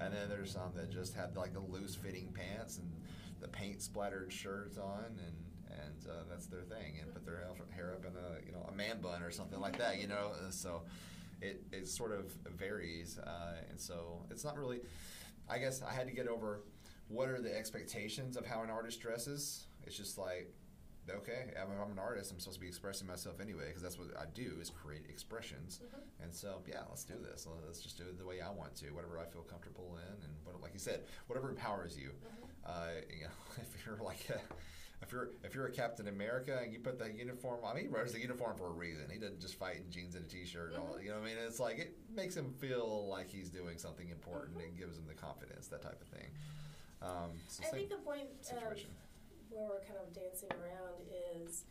And 0.00 0.14
then 0.14 0.28
there's 0.28 0.52
some 0.52 0.72
that 0.76 0.90
just 0.90 1.14
have 1.14 1.36
like 1.36 1.52
the 1.52 1.60
loose 1.60 1.94
fitting 1.94 2.32
pants 2.32 2.78
and 2.78 2.90
the 3.40 3.48
paint 3.48 3.82
splattered 3.82 4.32
shirts 4.32 4.78
on 4.78 5.04
and. 5.26 5.34
And 5.70 6.10
uh, 6.10 6.24
that's 6.28 6.46
their 6.46 6.62
thing, 6.62 6.98
and 7.00 7.12
put 7.12 7.24
their 7.26 7.36
hair- 7.36 7.54
hair 7.76 7.92
up 7.92 8.04
in 8.04 8.12
a 8.16 8.44
you 8.44 8.52
know 8.52 8.66
a 8.68 8.74
man 8.74 9.00
bun 9.02 9.22
or 9.22 9.30
something 9.30 9.60
like 9.60 9.76
that, 9.78 10.00
you 10.00 10.08
know. 10.08 10.32
Uh, 10.34 10.50
So 10.50 10.82
it, 11.42 11.62
it 11.72 11.86
sort 11.86 12.10
of 12.10 12.32
varies, 12.58 13.18
uh, 13.18 13.56
and 13.70 13.78
so 13.78 14.24
it's 14.30 14.44
not 14.44 14.56
really. 14.58 14.80
I 15.48 15.58
guess 15.58 15.82
I 15.82 15.92
had 15.92 16.06
to 16.06 16.12
get 16.12 16.26
over 16.26 16.62
what 17.08 17.28
are 17.28 17.40
the 17.40 17.54
expectations 17.56 18.36
of 18.36 18.46
how 18.46 18.62
an 18.62 18.70
artist 18.70 19.00
dresses. 19.00 19.66
It's 19.86 19.96
just 19.96 20.16
like, 20.18 20.50
okay, 21.10 21.52
I'm, 21.60 21.68
I'm 21.82 21.92
an 21.92 21.98
artist. 21.98 22.32
I'm 22.32 22.38
supposed 22.40 22.56
to 22.56 22.60
be 22.60 22.68
expressing 22.68 23.06
myself 23.06 23.40
anyway 23.40 23.64
because 23.68 23.82
that's 23.82 23.98
what 23.98 24.08
I 24.18 24.24
do 24.34 24.56
is 24.60 24.70
create 24.70 25.04
expressions. 25.08 25.80
Mhm. 25.84 26.24
And 26.24 26.34
so 26.34 26.62
yeah, 26.66 26.82
let's 26.88 27.04
do 27.04 27.14
this. 27.22 27.46
Let's 27.66 27.80
just 27.80 27.96
do 27.98 28.04
it 28.04 28.18
the 28.18 28.26
way 28.26 28.40
I 28.40 28.50
want 28.50 28.74
to, 28.76 28.86
whatever 28.90 29.18
I 29.18 29.24
feel 29.26 29.42
comfortable 29.42 29.96
in, 29.96 30.24
and 30.24 30.32
what, 30.44 30.60
like 30.62 30.72
you 30.74 30.80
said, 30.80 31.04
whatever 31.26 31.50
empowers 31.50 31.96
you. 31.98 32.10
Uh, 32.64 32.88
you 33.16 33.24
know, 33.24 33.30
if 33.56 33.86
you're 33.86 33.96
like 34.04 34.28
a, 34.30 34.40
if 35.02 35.12
you're 35.12 35.30
if 35.44 35.54
you're 35.54 35.66
a 35.66 35.72
Captain 35.72 36.08
America 36.08 36.60
and 36.62 36.72
you 36.72 36.80
put 36.80 36.98
that 36.98 37.14
uniform 37.16 37.60
on, 37.64 37.72
I 37.72 37.74
mean, 37.76 37.84
he 37.84 37.88
wears 37.88 38.12
the 38.12 38.20
uniform 38.20 38.56
for 38.56 38.66
a 38.66 38.72
reason. 38.72 39.04
He 39.12 39.18
doesn't 39.18 39.40
just 39.40 39.54
fight 39.54 39.76
in 39.76 39.90
jeans 39.90 40.14
and 40.16 40.24
a 40.24 40.28
t-shirt. 40.28 40.72
And 40.74 40.82
all, 40.82 41.00
you 41.00 41.10
know 41.10 41.16
what 41.20 41.22
I 41.22 41.34
mean? 41.34 41.36
It's 41.46 41.60
like 41.60 41.78
it 41.78 41.96
makes 42.14 42.36
him 42.36 42.52
feel 42.58 43.06
like 43.08 43.28
he's 43.30 43.48
doing 43.48 43.78
something 43.78 44.08
important 44.10 44.58
Mhm. 44.58 44.64
and 44.64 44.76
gives 44.78 44.98
him 44.98 45.04
the 45.06 45.14
confidence, 45.14 45.68
that 45.68 45.82
type 45.82 46.00
of 46.02 46.08
thing. 46.08 46.30
Um, 47.00 47.30
so 47.46 47.62
I 47.64 47.70
think 47.70 47.90
the 47.90 47.96
point 47.98 48.26
situation. 48.44 48.90
of 48.90 49.07
where 49.50 49.66
we're 49.66 49.84
kind 49.84 50.00
of 50.00 50.12
dancing 50.12 50.50
around 50.56 51.00
is, 51.08 51.64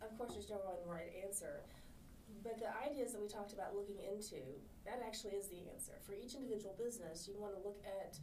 of 0.00 0.12
course, 0.16 0.34
there's 0.34 0.50
no 0.50 0.60
one 0.62 0.80
right 0.84 1.12
answer. 1.24 1.64
But 2.42 2.58
the 2.58 2.72
ideas 2.82 3.12
that 3.12 3.20
we 3.20 3.28
talked 3.28 3.52
about 3.52 3.76
looking 3.76 4.00
into, 4.02 4.40
that 4.84 5.04
actually 5.04 5.38
is 5.38 5.46
the 5.46 5.62
answer. 5.70 5.94
For 6.02 6.16
each 6.16 6.34
individual 6.34 6.74
business, 6.74 7.28
you 7.28 7.38
want 7.38 7.54
to 7.54 7.62
look 7.62 7.78
at 7.86 8.18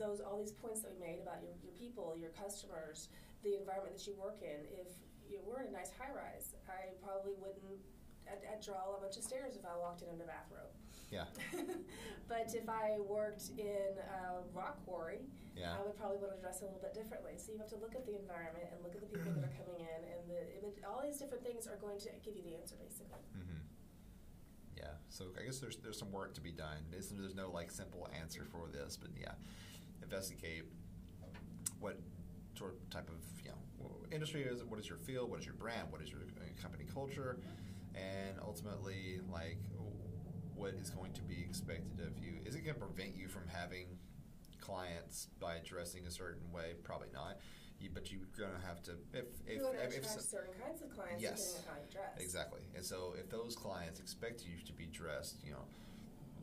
those 0.00 0.24
all 0.24 0.40
these 0.40 0.56
points 0.56 0.80
that 0.80 0.90
we 0.90 0.98
made 0.98 1.20
about 1.20 1.44
your, 1.44 1.52
your 1.60 1.76
people, 1.76 2.16
your 2.16 2.32
customers, 2.32 3.12
the 3.44 3.60
environment 3.60 3.98
that 3.98 4.06
you 4.08 4.16
work 4.16 4.40
in. 4.40 4.64
If 4.72 4.88
you 5.28 5.44
were 5.44 5.60
in 5.60 5.68
a 5.68 5.74
nice 5.74 5.92
high 5.92 6.10
rise, 6.10 6.56
I 6.64 6.96
probably 7.04 7.36
wouldn't. 7.36 7.82
I'd, 8.24 8.40
I'd 8.46 8.62
draw 8.64 8.96
a 8.96 9.00
bunch 9.02 9.18
of 9.18 9.24
stairs 9.26 9.58
if 9.58 9.66
I 9.66 9.74
walked 9.76 10.00
in 10.00 10.08
in 10.08 10.20
a 10.22 10.28
bathrobe. 10.28 10.72
Yeah. 11.12 11.28
but 12.28 12.48
if 12.56 12.68
I 12.68 12.96
worked 13.04 13.52
in 13.58 13.92
a 14.00 14.40
rock 14.56 14.80
quarry, 14.88 15.28
Yeah. 15.52 15.76
I 15.76 15.84
would 15.84 15.96
probably 16.00 16.16
want 16.16 16.32
to 16.32 16.40
dress 16.40 16.62
a 16.62 16.64
little 16.64 16.80
bit 16.80 16.96
differently. 16.96 17.36
So 17.36 17.52
you 17.52 17.58
have 17.60 17.68
to 17.68 17.76
look 17.76 17.94
at 17.94 18.08
the 18.08 18.16
environment 18.16 18.72
and 18.72 18.80
look 18.80 18.96
at 18.96 19.04
the 19.04 19.12
people 19.12 19.30
that 19.36 19.44
are 19.44 19.56
coming 19.60 19.84
in, 19.84 20.00
and 20.08 20.20
the 20.24 20.40
all 20.88 21.04
these 21.04 21.20
different 21.20 21.44
things 21.44 21.68
are 21.68 21.76
going 21.76 22.00
to 22.00 22.10
give 22.24 22.34
you 22.34 22.42
the 22.42 22.56
answer, 22.56 22.74
basically. 22.80 23.20
Mm-hmm. 23.36 23.60
Yeah. 24.80 24.96
So 25.12 25.28
I 25.38 25.44
guess 25.44 25.60
there's 25.60 25.76
there's 25.76 26.00
some 26.00 26.10
work 26.10 26.32
to 26.34 26.40
be 26.40 26.50
done. 26.50 26.80
There's, 26.90 27.12
there's 27.12 27.36
no 27.36 27.52
like 27.52 27.70
simple 27.70 28.08
answer 28.16 28.48
for 28.48 28.72
this, 28.72 28.96
but 28.96 29.10
yeah, 29.20 29.36
investigate 30.02 30.64
what 31.78 32.00
sort 32.56 32.72
of 32.72 32.90
type 32.90 33.08
of 33.12 33.20
you 33.44 33.50
know 33.50 33.60
industry 34.12 34.42
is 34.42 34.60
it? 34.60 34.68
What 34.68 34.78
is 34.78 34.88
your 34.88 34.98
field? 34.98 35.30
What 35.30 35.40
is 35.40 35.46
your 35.46 35.54
brand? 35.54 35.90
What 35.90 36.02
is 36.02 36.10
your 36.10 36.20
uh, 36.20 36.44
company 36.60 36.84
culture? 36.92 37.38
And 37.94 38.38
ultimately, 38.40 39.20
like, 39.30 39.58
what 40.62 40.74
is 40.80 40.90
going 40.90 41.12
to 41.12 41.22
be 41.22 41.42
expected 41.42 41.98
of 42.06 42.16
you? 42.22 42.34
Is 42.46 42.54
it 42.54 42.62
going 42.64 42.74
to 42.78 42.80
prevent 42.80 43.16
you 43.16 43.26
from 43.26 43.42
having 43.52 43.86
clients 44.60 45.26
by 45.40 45.58
dressing 45.64 46.06
a 46.06 46.10
certain 46.10 46.52
way? 46.52 46.74
Probably 46.84 47.08
not. 47.12 47.38
You, 47.80 47.90
but 47.92 48.12
you're 48.12 48.20
going 48.38 48.54
to 48.54 48.64
have 48.64 48.80
to 48.84 48.92
if 49.12 49.24
if 49.44 49.58
you 49.58 49.66
if, 49.82 49.96
if 49.98 50.06
so- 50.06 50.20
certain 50.20 50.54
kinds 50.62 50.80
of 50.82 50.90
clients 50.94 51.20
Yes. 51.20 51.54
depending 51.58 51.68
on 51.68 51.74
how 51.74 51.80
you 51.82 51.90
dress. 51.90 52.22
Exactly. 52.22 52.60
And 52.76 52.84
so 52.84 53.14
if 53.18 53.28
those 53.28 53.56
clients 53.56 53.98
expect 53.98 54.44
you 54.46 54.64
to 54.64 54.72
be 54.72 54.86
dressed, 54.86 55.42
you 55.44 55.50
know, 55.50 55.64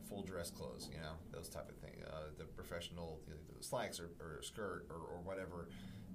full 0.06 0.22
dress 0.22 0.50
clothes, 0.50 0.90
you 0.92 1.00
know, 1.00 1.16
those 1.32 1.48
type 1.48 1.70
of 1.70 1.76
thing, 1.76 2.04
uh, 2.06 2.28
the 2.36 2.44
professional 2.44 3.20
you 3.26 3.32
know, 3.32 3.40
the 3.56 3.64
slacks 3.64 3.98
or, 3.98 4.10
or 4.20 4.40
a 4.40 4.44
skirt 4.44 4.84
or, 4.90 4.96
or 4.96 5.20
whatever, 5.24 5.70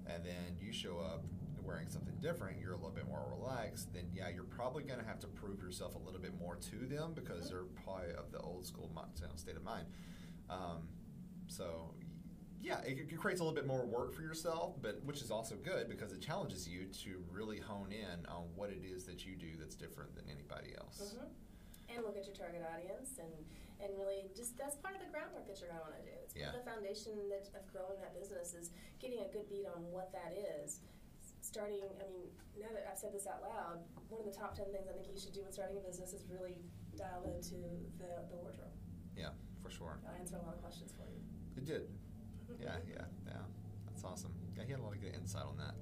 and 0.06 0.24
then 0.24 0.56
you 0.62 0.72
show 0.72 1.00
up 1.00 1.24
wearing 1.66 1.90
something 1.90 2.16
different, 2.22 2.60
you're 2.60 2.74
a 2.74 2.78
little 2.78 2.92
bit 2.92 3.08
more 3.08 3.26
relaxed, 3.38 3.94
then 3.94 4.06
yeah, 4.14 4.30
you're 4.30 4.44
probably 4.44 4.84
going 4.84 5.00
to 5.00 5.06
have 5.06 5.20
to 5.20 5.28
prove 5.28 5.60
yourself 5.62 5.96
a 5.96 6.00
little 6.00 6.20
bit 6.22 6.38
more 6.40 6.56
to 6.56 6.86
them 6.88 7.14
because 7.14 7.48
Mhm. 7.48 7.50
they're 7.50 7.64
probably 7.84 8.12
of 8.14 8.32
the 8.32 8.40
old 8.40 8.66
school 8.66 8.90
you 9.22 9.28
know, 9.28 9.34
state 9.36 9.56
of 9.56 9.64
mind. 9.64 9.88
Um, 10.50 10.88
so 11.48 11.94
yeah, 12.62 12.82
it, 12.82 12.98
it 13.12 13.18
creates 13.18 13.42
a 13.42 13.44
little 13.44 13.56
bit 13.56 13.68
more 13.68 13.86
work 13.86 14.14
for 14.14 14.22
yourself, 14.22 14.76
but 14.82 15.04
which 15.04 15.22
is 15.22 15.30
also 15.30 15.56
good 15.56 15.88
because 15.88 16.12
it 16.14 16.22
challenges 16.22 16.68
you 16.68 16.86
to 17.04 17.24
really 17.32 17.60
hone 17.60 17.92
in 17.92 18.26
on 18.26 18.44
what 18.56 18.70
it 18.72 18.84
is 18.84 19.06
that 19.06 19.26
you 19.26 19.36
do 19.36 19.56
that's 19.58 19.76
different 19.76 20.16
than 20.16 20.26
anybody 20.30 20.74
else. 20.78 21.14
hmm 21.16 21.26
And 21.88 22.04
look 22.04 22.18
at 22.18 22.26
your 22.26 22.36
target 22.36 22.64
audience, 22.74 23.18
and 23.20 23.30
and 23.82 23.92
really 24.00 24.32
just 24.36 24.58
that's 24.58 24.76
part 24.78 24.96
of 24.96 25.02
the 25.02 25.08
groundwork 25.12 25.46
that 25.48 25.60
you're 25.60 25.68
going 25.70 25.80
to 25.82 25.86
want 25.86 26.00
to 26.00 26.06
do. 26.10 26.18
It's 26.24 26.34
part 26.34 26.42
Yeah. 26.42 26.58
of 26.58 26.64
the 26.64 26.72
foundation 26.72 27.30
that 27.30 27.50
of 27.54 27.68
growing 27.72 28.00
that 28.02 28.16
business 28.16 28.54
is 28.56 28.72
getting 29.00 29.20
a 29.20 29.28
good 29.28 29.48
beat 29.50 29.68
on 29.68 29.92
what 29.92 30.12
that 30.14 30.34
is. 30.34 30.80
Starting, 31.46 31.86
I 32.02 32.10
mean, 32.10 32.26
now 32.58 32.74
that 32.74 32.90
I've 32.90 32.98
said 32.98 33.14
this 33.14 33.30
out 33.30 33.46
loud, 33.46 33.86
one 34.10 34.18
of 34.18 34.26
the 34.26 34.34
top 34.34 34.58
ten 34.58 34.66
things 34.74 34.90
I 34.90 34.98
think 34.98 35.06
you 35.14 35.22
should 35.22 35.38
do 35.38 35.46
when 35.46 35.54
starting 35.54 35.78
a 35.78 35.86
business 35.86 36.10
is 36.10 36.26
really 36.26 36.58
dial 36.98 37.22
into 37.30 37.62
the, 38.02 38.26
the 38.34 38.38
wardrobe. 38.42 38.74
Yeah, 39.14 39.30
for 39.62 39.70
sure. 39.70 40.02
I'll 40.10 40.18
answer 40.18 40.42
a 40.42 40.44
lot 40.44 40.58
of 40.58 40.62
questions 40.66 40.90
for 40.98 41.06
you. 41.06 41.22
It 41.54 41.66
did. 41.70 41.86
Yeah, 42.62 42.78
yeah, 42.88 43.06
yeah. 43.26 43.42
That's 43.90 44.04
awesome. 44.06 44.32
Yeah, 44.56 44.64
he 44.66 44.72
had 44.72 44.80
a 44.80 44.84
lot 44.84 44.94
of 44.94 45.02
good 45.02 45.14
insight 45.14 45.44
on 45.44 45.58
that. 45.58 45.74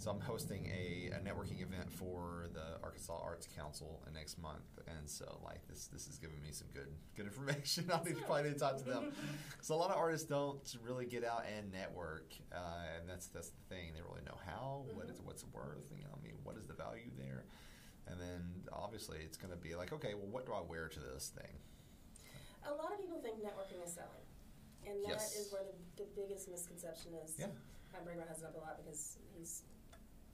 So 0.00 0.10
I'm 0.10 0.20
hosting 0.20 0.64
a, 0.72 1.10
a 1.14 1.18
networking 1.20 1.60
event 1.60 1.92
for 1.92 2.48
the 2.54 2.82
Arkansas 2.82 3.20
Arts 3.22 3.46
Council 3.54 4.00
next 4.14 4.38
month, 4.40 4.64
and 4.88 5.04
so 5.06 5.38
like 5.44 5.60
this 5.68 5.88
this 5.92 6.08
is 6.08 6.16
giving 6.16 6.40
me 6.40 6.52
some 6.52 6.68
good 6.72 6.88
good 7.16 7.26
information. 7.26 7.84
I 7.92 8.02
need 8.02 8.16
to 8.16 8.22
probably 8.22 8.44
need 8.44 8.54
to 8.54 8.58
talk 8.58 8.78
to 8.78 8.84
them. 8.84 9.12
So 9.60 9.74
a 9.74 9.76
lot 9.76 9.90
of 9.90 9.98
artists 9.98 10.26
don't 10.26 10.64
really 10.82 11.04
get 11.04 11.22
out 11.22 11.44
and 11.44 11.70
network, 11.70 12.32
uh, 12.50 12.96
and 12.96 13.04
that's 13.06 13.26
that's 13.28 13.50
the 13.50 13.60
thing. 13.68 13.92
They 13.94 14.00
really 14.00 14.24
know 14.24 14.38
how. 14.48 14.86
What 14.96 15.10
is 15.12 15.20
Mhm. 15.20 15.24
what's 15.28 15.44
worth? 15.52 15.84
You 15.94 16.04
know, 16.04 16.16
I 16.16 16.20
mean, 16.24 16.40
what 16.44 16.56
is 16.56 16.64
the 16.64 16.72
value 16.72 17.12
there? 17.20 17.44
And 18.08 18.18
then 18.18 18.40
obviously 18.72 19.18
it's 19.20 19.36
going 19.36 19.52
to 19.52 19.60
be 19.60 19.76
like, 19.76 19.92
okay, 19.92 20.14
well, 20.14 20.32
what 20.32 20.46
do 20.46 20.52
I 20.56 20.62
wear 20.64 20.88
to 20.88 20.98
this 21.12 21.28
thing? 21.28 21.60
A 22.64 22.72
lot 22.72 22.90
of 22.96 22.98
people 23.04 23.20
think 23.20 23.44
networking 23.44 23.84
is 23.84 23.92
selling, 23.92 24.24
and 24.88 25.04
that 25.04 25.20
is 25.28 25.44
Yes. 25.44 25.52
where 25.52 25.62
the, 25.68 25.76
the 26.02 26.08
biggest 26.16 26.48
misconception 26.48 27.12
is. 27.22 27.36
Yeah. 27.38 27.52
I 27.92 28.00
bring 28.02 28.16
my 28.16 28.24
husband 28.24 28.56
up 28.56 28.56
a 28.56 28.64
lot 28.64 28.80
because 28.80 29.18
he's, 29.36 29.62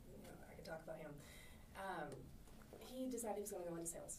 you 0.07 0.17
know, 0.23 0.33
I 0.49 0.55
could 0.55 0.56
talk 0.67 0.83
about 0.85 0.99
him. 0.99 1.13
Um, 1.79 2.09
he 2.79 3.07
decided 3.09 3.37
he 3.39 3.43
was 3.47 3.53
going 3.55 3.65
to 3.65 3.71
go 3.71 3.77
into 3.77 3.87
sales. 3.89 4.19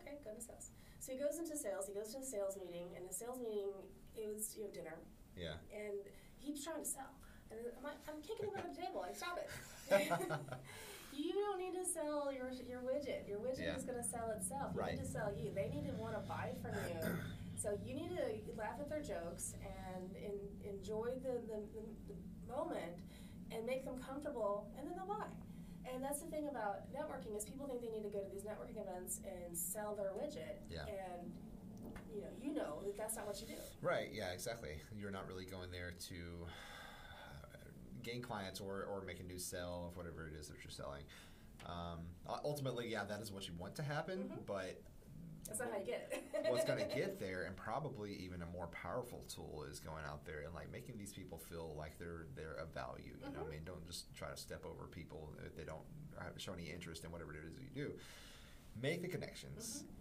Okay, 0.00 0.16
go 0.24 0.30
into 0.30 0.42
sales. 0.42 0.70
So 1.00 1.12
he 1.12 1.18
goes 1.18 1.38
into 1.38 1.56
sales. 1.56 1.86
He 1.86 1.94
goes 1.94 2.12
to 2.14 2.18
a 2.20 2.26
sales 2.26 2.56
meeting, 2.56 2.88
and 2.96 3.08
the 3.08 3.12
sales 3.14 3.38
meeting 3.38 3.70
it 4.16 4.26
was 4.26 4.56
you 4.56 4.64
know 4.66 4.70
dinner, 4.74 4.96
Yeah. 5.36 5.54
and 5.70 5.94
he's 6.38 6.64
trying 6.64 6.82
to 6.82 6.88
sell. 6.88 7.12
And 7.50 7.60
I'm 7.78 7.84
like, 7.84 7.96
I'm 8.10 8.20
kicking 8.20 8.50
him 8.50 8.54
under 8.58 8.68
the 8.68 8.76
table. 8.76 9.00
Like, 9.00 9.16
stop 9.16 9.38
it. 9.40 9.48
you 11.16 11.32
don't 11.32 11.58
need 11.58 11.72
to 11.78 11.84
sell 11.86 12.30
your 12.32 12.50
your 12.68 12.80
widget. 12.82 13.28
Your 13.28 13.38
widget 13.38 13.64
Yeah. 13.72 13.76
is 13.76 13.84
going 13.84 13.96
to 14.02 14.04
sell 14.08 14.30
itself. 14.36 14.74
You 14.74 14.80
Right. 14.80 14.94
need 14.98 15.04
to 15.04 15.08
sell 15.10 15.32
you. 15.32 15.50
They 15.54 15.68
need 15.72 15.86
to 15.88 15.94
want 15.96 16.14
to 16.14 16.20
buy 16.28 16.52
from 16.62 16.72
you. 16.88 16.98
So 17.58 17.74
you 17.84 17.92
need 17.98 18.10
to 18.14 18.22
laugh 18.56 18.78
at 18.78 18.88
their 18.88 19.02
jokes 19.02 19.54
and 19.66 20.14
in, 20.14 20.38
enjoy 20.62 21.10
the, 21.26 21.42
the, 21.50 21.58
the, 21.74 21.82
the 22.06 22.14
moment 22.46 22.94
and 23.50 23.66
make 23.66 23.84
them 23.84 23.98
comfortable, 23.98 24.70
and 24.78 24.86
then 24.86 24.94
they'll 24.94 25.10
buy. 25.10 25.26
And 25.92 26.02
that's 26.04 26.20
the 26.20 26.26
thing 26.26 26.48
about 26.48 26.92
networking 26.92 27.36
is 27.36 27.44
people 27.44 27.66
think 27.66 27.80
they 27.80 27.88
need 27.88 28.02
to 28.04 28.10
go 28.10 28.20
to 28.20 28.30
these 28.32 28.42
networking 28.42 28.80
events 28.80 29.20
and 29.24 29.56
sell 29.56 29.94
their 29.94 30.10
widget. 30.10 30.60
Yeah. 30.70 30.84
And 30.86 31.32
you 32.14 32.20
know, 32.22 32.28
you 32.42 32.54
know 32.54 32.82
that 32.84 32.96
that's 32.96 33.16
not 33.16 33.26
what 33.26 33.40
you 33.40 33.46
do. 33.46 33.60
Right. 33.82 34.10
Yeah. 34.12 34.30
Exactly. 34.32 34.80
You're 34.98 35.10
not 35.10 35.26
really 35.28 35.44
going 35.44 35.70
there 35.70 35.92
to 36.08 36.14
gain 38.02 38.22
clients 38.22 38.60
or, 38.60 38.84
or 38.84 39.02
make 39.06 39.20
a 39.20 39.24
new 39.24 39.38
sale 39.38 39.88
of 39.90 39.96
whatever 39.96 40.28
it 40.28 40.34
is 40.38 40.48
that 40.48 40.56
you're 40.62 40.70
selling. 40.70 41.02
Um, 41.66 41.98
uh, 42.28 42.38
ultimately, 42.44 42.88
yeah, 42.88 43.04
that 43.04 43.20
is 43.20 43.32
what 43.32 43.46
you 43.48 43.54
want 43.58 43.74
to 43.76 43.82
happen, 43.82 44.30
Mhm. 44.30 44.46
but 44.46 44.80
That's 45.48 45.60
not 45.60 45.70
how 45.72 45.78
you 45.78 45.84
get 45.86 46.08
it. 46.12 46.50
what's 46.50 46.64
going 46.64 46.78
to 46.78 46.94
get 46.94 47.18
there, 47.18 47.42
and 47.44 47.56
probably 47.56 48.12
even 48.14 48.42
a 48.42 48.46
more 48.46 48.66
powerful 48.68 49.24
tool, 49.28 49.64
is 49.70 49.80
going 49.80 50.04
out 50.06 50.24
there 50.24 50.42
and 50.42 50.54
like 50.54 50.70
making 50.70 50.98
these 50.98 51.12
people 51.12 51.38
feel 51.38 51.74
like 51.76 51.98
they're 51.98 52.26
they're 52.36 52.54
of 52.54 52.72
value. 52.74 53.14
You 53.18 53.32
know, 53.32 53.40
what 53.40 53.46
I 53.46 53.48
Mhm. 53.48 53.50
mean, 53.52 53.64
don't 53.64 53.86
just 53.86 54.14
try 54.14 54.28
to 54.28 54.36
step 54.36 54.64
over 54.64 54.86
people 54.86 55.32
if 55.46 55.56
they 55.56 55.64
don't 55.64 55.84
show 56.36 56.52
any 56.52 56.70
interest 56.70 57.04
in 57.04 57.10
whatever 57.10 57.32
it 57.32 57.38
is 57.44 57.54
that 57.54 57.62
you 57.62 57.70
do. 57.74 57.92
Make 58.80 59.02
the 59.02 59.08
connections. 59.08 59.82
Mm-hmm. 59.84 59.94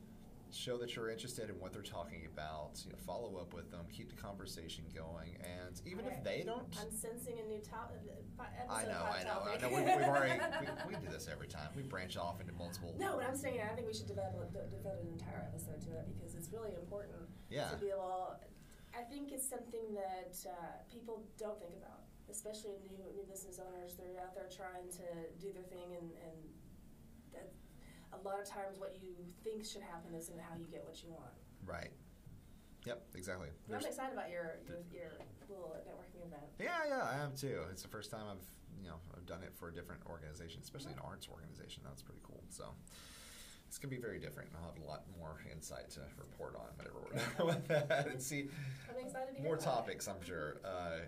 Show 0.51 0.77
that 0.77 0.95
you're 0.95 1.09
interested 1.09 1.49
in 1.49 1.59
what 1.59 1.73
they're 1.73 1.81
talking 1.81 2.25
about. 2.25 2.79
You 2.85 2.91
know, 2.91 2.97
follow 3.05 3.35
up 3.37 3.53
with 3.53 3.69
them. 3.69 3.85
Keep 3.91 4.09
the 4.09 4.15
conversation 4.15 4.85
going. 4.95 5.35
And 5.43 5.75
even 5.85 6.05
if 6.05 6.23
they 6.23 6.43
don't, 6.45 6.63
I'm 6.79 6.91
sensing 6.91 7.35
a 7.39 7.45
new 7.47 7.59
top, 7.59 7.91
uh, 8.39 8.43
I 8.71 8.83
know, 8.85 9.03
I 9.03 9.23
know, 9.23 9.43
I 9.43 9.57
know. 9.59 9.69
We, 9.69 9.81
we've 9.83 10.07
already 10.07 10.39
we, 10.87 10.95
we 10.95 11.01
do 11.01 11.11
this 11.11 11.27
every 11.31 11.47
time. 11.47 11.69
We 11.75 11.83
branch 11.83 12.15
off 12.17 12.39
into 12.39 12.53
multiple. 12.53 12.95
No, 12.97 13.17
but 13.17 13.27
I'm 13.27 13.35
saying 13.35 13.59
I 13.61 13.75
think 13.75 13.87
we 13.87 13.93
should 13.93 14.07
develop 14.07 14.33
de- 14.53 14.67
devote 14.71 15.03
an 15.03 15.09
entire 15.13 15.45
episode 15.51 15.81
to 15.83 15.91
it 15.99 16.07
because 16.15 16.33
it's 16.35 16.49
really 16.51 16.73
important 16.75 17.27
Yeah. 17.49 17.67
to 17.69 17.75
be 17.77 17.89
able. 17.89 18.35
I 18.97 19.03
think 19.03 19.31
it's 19.31 19.47
something 19.47 19.93
that 19.93 20.33
uh, 20.47 20.79
people 20.91 21.27
don't 21.37 21.59
think 21.59 21.75
about, 21.75 22.07
especially 22.31 22.79
new 22.87 23.03
new 23.13 23.25
business 23.29 23.59
owners. 23.59 23.93
They're 23.99 24.23
out 24.23 24.33
there 24.33 24.49
trying 24.49 24.87
to 24.95 25.05
do 25.43 25.51
their 25.53 25.67
thing, 25.67 25.91
and 25.99 26.09
and 26.23 26.37
that 27.35 27.51
a 28.13 28.19
lot 28.27 28.39
of 28.39 28.45
times 28.47 28.79
what 28.79 28.95
you 29.01 29.13
think 29.43 29.65
should 29.65 29.81
happen 29.81 30.13
isn't 30.15 30.39
how 30.39 30.55
you 30.57 30.65
get 30.71 30.83
what 30.85 31.01
you 31.03 31.09
want. 31.11 31.33
Right. 31.65 31.91
Yep. 32.85 33.03
Exactly. 33.15 33.49
I'm 33.69 33.75
excited 33.75 34.13
about 34.13 34.29
your 34.29 34.59
your, 34.67 34.79
your 34.93 35.11
little 35.49 35.75
networking 35.87 36.25
event. 36.25 36.43
Yeah, 36.59 36.87
yeah, 36.87 37.03
I 37.03 37.17
am 37.23 37.33
too. 37.35 37.61
It's 37.71 37.81
the 37.81 37.89
first 37.89 38.11
time 38.11 38.23
I've 38.31 38.45
you 38.81 38.87
know 38.89 38.95
I've 39.15 39.25
done 39.25 39.43
it 39.43 39.51
for 39.55 39.67
a 39.69 39.73
different 39.73 40.01
organization, 40.07 40.61
especially 40.63 40.93
an 40.93 40.99
arts 41.03 41.27
organization. 41.27 41.83
That's 41.85 42.01
pretty 42.01 42.21
cool. 42.23 42.41
So 42.49 42.63
it's 43.67 43.77
gonna 43.77 43.93
be 43.93 43.99
very 43.99 44.19
different. 44.19 44.51
I'll 44.55 44.71
have 44.71 44.81
a 44.81 44.87
lot 44.87 45.03
more 45.19 45.41
insight 45.51 45.89
to 45.91 46.01
report 46.17 46.55
on 46.55 46.67
whatever 46.77 46.99
we're 47.03 47.19
done 47.19 47.47
with 47.47 47.67
that 47.89 48.07
and 48.07 48.21
see 48.21 48.47
I'm 48.89 49.05
excited 49.05 49.35
to 49.35 49.41
hear 49.41 49.43
more 49.43 49.55
it. 49.55 49.61
topics. 49.61 50.07
I'm 50.07 50.23
sure. 50.23 50.57
Uh, 50.63 50.99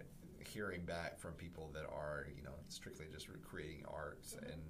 hearing 0.46 0.84
back 0.84 1.20
from 1.20 1.34
people 1.34 1.70
that 1.74 1.84
are 1.86 2.26
you 2.36 2.42
know 2.42 2.56
strictly 2.70 3.06
just 3.12 3.28
creating 3.44 3.84
art 3.88 4.24
Mhm. 4.24 4.52
and 4.54 4.62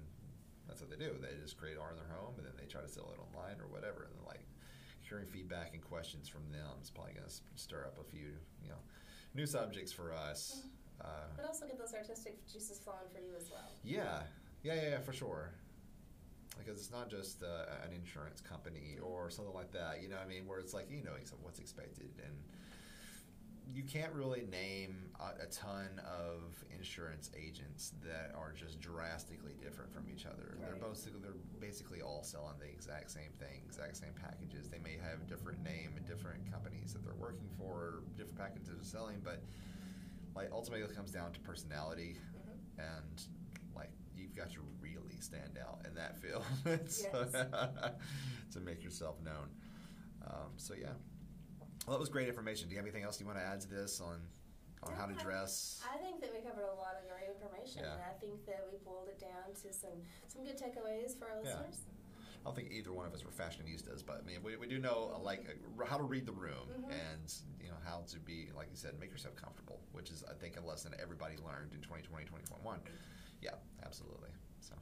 that's 0.68 0.80
what 0.80 0.90
they 0.90 0.96
do. 0.96 1.12
They 1.20 1.34
just 1.42 1.56
create 1.58 1.76
art 1.78 1.92
in 1.92 1.98
their 1.98 2.12
home 2.16 2.34
and 2.38 2.46
then 2.46 2.52
they 2.58 2.66
try 2.66 2.80
to 2.80 2.88
sell 2.88 3.10
it 3.14 3.20
online 3.20 3.60
or 3.60 3.66
whatever. 3.68 4.04
And 4.06 4.12
then 4.14 4.24
like 4.26 4.44
hearing 5.00 5.26
feedback 5.26 5.74
and 5.74 5.82
questions 5.82 6.28
from 6.28 6.42
them 6.52 6.78
is 6.82 6.90
probably 6.90 7.14
going 7.14 7.26
to 7.26 7.34
stir 7.56 7.84
up 7.86 7.98
a 7.98 8.04
few 8.04 8.30
you 8.62 8.68
know 8.68 8.78
new 9.34 9.46
subjects 9.46 9.92
for 9.92 10.12
us. 10.12 10.62
Uh, 11.00 11.04
But 11.36 11.46
also 11.46 11.66
get 11.66 11.78
those 11.78 11.94
artistic 11.94 12.46
juices 12.46 12.78
flowing 12.78 13.08
for 13.12 13.20
you 13.20 13.32
as 13.36 13.50
well. 13.50 13.70
yeah, 13.82 14.22
yeah, 14.62 14.74
yeah, 14.74 14.88
yeah, 14.90 14.98
for 15.00 15.12
sure. 15.12 15.50
Because 16.58 16.76
it's 16.78 16.90
not 16.92 17.08
just 17.08 17.42
uh, 17.42 17.72
an 17.86 17.94
insurance 17.94 18.40
company 18.42 18.98
or 19.02 19.30
something 19.30 19.54
like 19.54 19.72
that. 19.72 20.02
You 20.02 20.08
know, 20.10 20.16
what 20.16 20.26
I 20.26 20.28
mean, 20.28 20.46
where 20.46 20.58
it's 20.60 20.74
like 20.74 20.90
you 20.90 21.02
know 21.02 21.12
what's 21.42 21.58
expected, 21.58 22.10
and 22.22 22.36
you 23.72 23.82
can't 23.84 24.12
really 24.12 24.42
name 24.50 25.10
a, 25.20 25.42
a 25.44 25.46
ton 25.46 26.00
of 26.04 26.64
insurance 26.76 27.30
agents 27.38 27.92
that 28.02 28.32
are 28.36 28.52
just 28.52 28.80
drastically 28.80 29.52
different 29.62 29.92
from 29.92 30.04
each 30.12 30.26
other. 30.26 30.56
They're 30.60 30.76
both 30.76 31.04
they're 31.22 31.32
basically 31.60 32.02
all 32.02 32.22
selling 32.22 32.54
the 32.58 32.66
exact 32.68 33.10
same 33.10 33.30
thing, 33.38 33.62
exact 33.66 33.96
same 33.96 34.12
packages. 34.20 34.68
They 34.68 34.78
may 34.78 34.96
have 35.02 35.26
different 35.28 35.62
name 35.62 35.92
and 35.96 36.06
different 36.06 36.50
companies 36.50 36.92
that 36.94 37.04
they're 37.04 37.14
working 37.14 37.48
for, 37.58 38.02
different 38.16 38.38
packages 38.38 38.68
they're 38.68 38.82
selling, 38.82 39.20
but 39.22 39.42
like 40.34 40.48
ultimately 40.52 40.84
it 40.84 40.94
comes 40.96 41.10
down 41.12 41.32
to 41.32 41.40
personality 41.40 42.16
Mhm. 42.36 42.84
and 42.98 43.22
like 43.74 43.90
you've 44.16 44.34
got 44.36 44.50
to 44.52 44.60
really 44.80 45.18
stand 45.20 45.58
out 45.58 45.80
in 45.86 45.94
that 45.94 46.16
field 46.18 46.44
to 48.52 48.60
make 48.60 48.82
yourself 48.82 49.16
known. 49.22 49.48
Um, 50.26 50.52
so 50.56 50.74
yeah, 50.74 50.92
well, 51.90 51.98
that 51.98 52.06
was 52.06 52.08
great 52.08 52.28
information. 52.28 52.68
Do 52.68 52.74
you 52.74 52.78
have 52.78 52.86
anything 52.86 53.02
else 53.02 53.18
you 53.18 53.26
want 53.26 53.38
to 53.38 53.44
add 53.44 53.60
to 53.62 53.68
this 53.68 54.00
on 54.00 54.22
on 54.84 54.94
how 54.94 55.06
to 55.06 55.12
I- 55.18 55.22
dress? 55.22 55.82
I 55.82 55.98
think 55.98 56.20
that 56.20 56.30
we 56.32 56.38
covered 56.38 56.62
a 56.70 56.74
lot 56.78 56.94
of 56.94 57.02
great 57.10 57.26
information, 57.34 57.82
Yeah. 57.82 57.94
and 57.94 58.02
I 58.02 58.12
think 58.22 58.46
that 58.46 58.64
we 58.70 58.78
boiled 58.78 59.08
it 59.08 59.18
down 59.18 59.50
to 59.52 59.72
some 59.74 59.98
some 60.28 60.44
good 60.44 60.56
takeaways 60.56 61.18
for 61.18 61.26
our 61.28 61.42
listeners. 61.42 61.82
Yeah. 61.82 62.38
I 62.40 62.44
don't 62.44 62.54
think 62.54 62.70
either 62.70 62.92
one 62.92 63.06
of 63.06 63.12
us 63.12 63.24
were 63.24 63.32
fashionistas, 63.32 64.06
but 64.06 64.20
I 64.22 64.22
mean, 64.22 64.40
we, 64.42 64.56
we 64.56 64.66
do 64.68 64.78
know 64.78 65.10
uh, 65.16 65.18
like 65.18 65.44
uh, 65.50 65.84
how 65.84 65.98
to 65.98 66.04
read 66.04 66.26
the 66.26 66.32
room 66.32 66.68
Mhm. 66.70 66.92
and 66.92 67.34
you 67.60 67.68
know 67.68 67.76
how 67.84 68.02
to 68.06 68.20
be 68.20 68.50
like 68.54 68.70
you 68.70 68.76
said, 68.76 68.96
make 69.00 69.10
yourself 69.10 69.34
comfortable, 69.34 69.80
which 69.90 70.10
is 70.12 70.22
I 70.22 70.34
think 70.34 70.56
a 70.58 70.60
lesson 70.64 70.94
everybody 71.02 71.36
learned 71.38 71.72
in 71.74 71.80
2020, 71.82 72.24
2021. 72.24 72.80
Yeah, 73.42 73.56
absolutely. 73.82 74.30
So. 74.60 74.74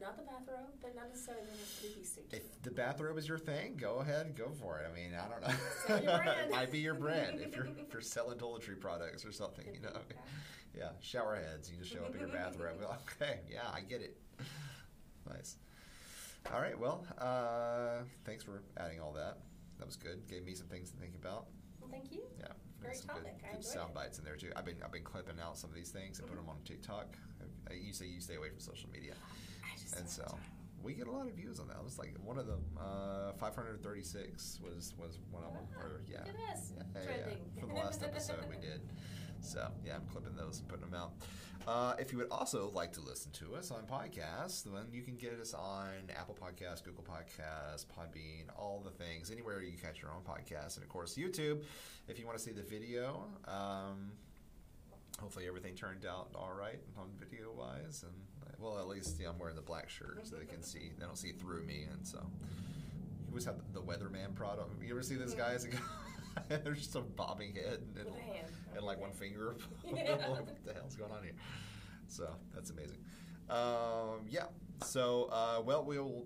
Not 0.00 0.16
the 0.16 0.22
bathrobe, 0.24 0.66
but 0.80 0.96
not 0.96 1.10
necessarily 1.10 1.44
the 1.52 1.80
creepy 1.80 2.04
suit. 2.04 2.24
If 2.32 2.60
the 2.62 2.72
bathrobe 2.72 3.16
is 3.18 3.28
your 3.28 3.38
thing, 3.38 3.76
go 3.80 3.98
ahead, 3.98 4.34
go 4.36 4.50
for 4.50 4.80
it. 4.80 4.90
I 4.90 4.92
mean, 4.92 5.12
I 5.14 5.28
don't 5.28 5.40
know. 5.42 6.12
Your 6.12 6.18
brand. 6.24 6.40
it 6.40 6.50
might 6.56 6.72
be 6.72 6.80
your 6.80 6.94
brand 6.94 7.40
if 7.40 7.54
you're 7.54 7.66
if 7.78 7.92
you're 7.92 8.02
selling 8.02 8.36
toiletry 8.38 8.80
products 8.80 9.24
or 9.24 9.30
something. 9.30 9.64
You 9.72 9.80
know, 9.80 9.92
yeah, 10.76 10.88
shower 11.00 11.36
heads. 11.36 11.70
You 11.70 11.76
just 11.78 11.92
show 11.92 12.00
up 12.04 12.14
in 12.14 12.20
your 12.20 12.30
bathrobe. 12.30 12.78
Okay, 13.22 13.40
yeah, 13.48 13.60
I 13.72 13.80
get 13.82 14.00
it. 14.00 14.16
Nice. 15.28 15.56
All 16.52 16.60
right. 16.60 16.76
Well, 16.76 17.06
uh, 17.18 18.02
thanks 18.24 18.42
for 18.42 18.62
adding 18.78 19.00
all 19.00 19.12
that. 19.12 19.38
That 19.78 19.86
was 19.86 19.94
good. 19.96 20.26
Gave 20.28 20.44
me 20.44 20.54
some 20.54 20.66
things 20.66 20.90
to 20.90 20.96
think 20.96 21.14
about. 21.14 21.46
Well, 21.80 21.90
thank 21.92 22.10
you. 22.10 22.22
Yeah, 22.40 22.46
Great 22.80 22.96
some 22.96 23.08
topic. 23.08 23.40
Good, 23.40 23.52
good 23.58 23.64
sound 23.64 23.90
it. 23.90 23.94
bites 23.94 24.18
in 24.18 24.24
there 24.24 24.36
too. 24.36 24.50
I've 24.56 24.64
been 24.64 24.76
I've 24.84 24.90
been 24.92 25.04
clipping 25.04 25.36
out 25.40 25.56
some 25.58 25.70
of 25.70 25.76
these 25.76 25.90
things 25.90 26.18
and 26.18 26.26
put 26.26 26.36
Mhm. 26.36 26.40
them 26.40 26.48
on 26.50 26.56
TikTok. 26.64 27.16
You 27.70 27.92
say 27.92 28.06
you 28.06 28.20
stay 28.20 28.36
away 28.36 28.50
from 28.50 28.60
social 28.60 28.90
media. 28.90 29.14
I 29.62 29.78
just 29.78 29.96
And 29.96 30.08
so 30.08 30.38
we 30.82 30.94
get 30.94 31.06
a 31.06 31.10
lot 31.10 31.26
of 31.28 31.34
views 31.34 31.60
on 31.60 31.68
that. 31.68 31.76
It 31.76 31.84
was 31.84 31.98
like 31.98 32.14
one 32.22 32.38
of 32.38 32.46
them, 32.46 32.64
uh, 32.78 33.32
536 33.32 34.60
was 34.62 34.94
was 34.98 35.18
one 35.30 35.44
of 35.44 35.52
them. 35.52 35.62
Or, 35.78 36.02
yeah, 36.10 36.18
look 36.18 36.28
at 36.28 36.56
this, 36.56 36.72
yeah, 36.76 36.82
yeah, 36.94 37.10
yeah, 37.28 37.60
for 37.60 37.66
the 37.66 37.74
last 37.74 38.02
episode 38.02 38.44
we 38.50 38.56
did. 38.56 38.80
So 39.40 39.68
yeah, 39.84 39.96
I'm 39.96 40.06
clipping 40.06 40.36
those 40.36 40.60
and 40.60 40.68
putting 40.68 40.88
them 40.88 40.94
out. 40.94 41.12
Uh, 41.66 41.94
if 41.98 42.10
you 42.10 42.18
would 42.18 42.30
also 42.30 42.70
like 42.74 42.92
to 42.92 43.00
listen 43.00 43.30
to 43.32 43.54
us 43.54 43.70
on 43.70 43.82
podcasts, 43.82 44.64
then 44.64 44.86
you 44.92 45.02
can 45.02 45.16
get 45.16 45.38
us 45.40 45.54
on 45.54 45.86
Apple 46.16 46.36
Podcasts, 46.40 46.82
Google 46.82 47.04
Podcasts, 47.04 47.86
Podbean, 47.86 48.46
all 48.56 48.82
the 48.84 48.90
things, 48.90 49.30
anywhere 49.30 49.62
you 49.62 49.76
catch 49.78 50.02
your 50.02 50.10
own 50.10 50.22
podcast, 50.22 50.76
and 50.76 50.82
of 50.82 50.88
course 50.88 51.16
YouTube. 51.16 51.62
If 52.08 52.18
you 52.18 52.26
want 52.26 52.36
to 52.36 52.42
see 52.42 52.50
the 52.50 52.62
video, 52.62 53.26
um, 53.46 54.10
hopefully 55.20 55.46
everything 55.46 55.74
turned 55.74 56.04
out 56.04 56.30
all 56.34 56.52
right 56.58 56.80
on 56.98 57.08
video 57.18 57.52
wise, 57.56 58.04
and 58.04 58.12
well, 58.58 58.78
at 58.78 58.88
least 58.88 59.18
yeah, 59.20 59.28
I'm 59.28 59.38
wearing 59.38 59.56
the 59.56 59.62
black 59.62 59.88
shirt 59.88 60.20
so 60.22 60.36
they 60.36 60.46
can 60.46 60.62
see. 60.62 60.92
They 60.98 61.04
don't 61.04 61.18
see 61.18 61.32
through 61.32 61.64
me, 61.64 61.86
and 61.90 62.06
so 62.06 62.18
you 62.18 63.28
always 63.30 63.44
have 63.44 63.56
the 63.72 63.80
weatherman 63.80 64.34
product. 64.34 64.82
You 64.82 64.92
ever 64.92 65.02
see 65.02 65.16
those 65.16 65.34
guys? 65.34 65.66
They're 66.48 66.72
just 66.72 66.94
a 66.94 67.00
bobbing 67.00 67.54
head 67.54 67.80
and, 67.98 68.06
a 68.06 68.76
and 68.76 68.86
like 68.86 69.00
one 69.00 69.12
finger. 69.12 69.56
Yeah. 69.84 70.12
like, 70.28 70.28
what 70.28 70.64
the 70.64 70.72
hell's 70.72 70.96
going 70.96 71.12
on 71.12 71.22
here? 71.22 71.34
So 72.08 72.28
that's 72.54 72.70
amazing. 72.70 72.98
Um, 73.50 74.26
yeah. 74.28 74.46
So 74.84 75.28
uh, 75.32 75.60
well, 75.64 75.84
we'll 75.84 76.24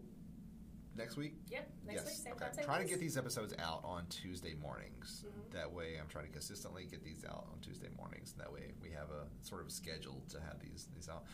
next 0.97 1.17
week. 1.17 1.35
Yep. 1.51 1.71
Next 1.87 1.95
yes. 1.95 2.05
week, 2.07 2.15
same 2.15 2.33
okay. 2.33 2.45
time, 2.47 2.55
same 2.55 2.65
trying 2.65 2.83
to 2.83 2.89
get 2.89 3.01
these 3.01 3.17
episodes 3.17 3.55
out 3.59 3.81
on 3.85 4.07
Tuesday 4.09 4.55
mornings. 4.55 5.25
Mhm. 5.27 5.53
That 5.53 5.73
way, 5.73 5.97
I'm 6.01 6.09
trying 6.09 6.27
to 6.27 6.33
consistently 6.33 6.87
get 6.87 7.05
these 7.05 7.25
out 7.25 7.47
on 7.53 7.61
Tuesday 7.61 7.89
mornings. 7.97 8.33
That 8.35 8.53
way, 8.53 8.73
we 8.83 8.91
have 8.91 9.11
a 9.11 9.27
sort 9.43 9.63
of 9.63 9.71
schedule 9.71 10.23
to 10.31 10.41
have 10.41 10.61
these 10.61 10.89
these 10.95 11.09
out. 11.09 11.25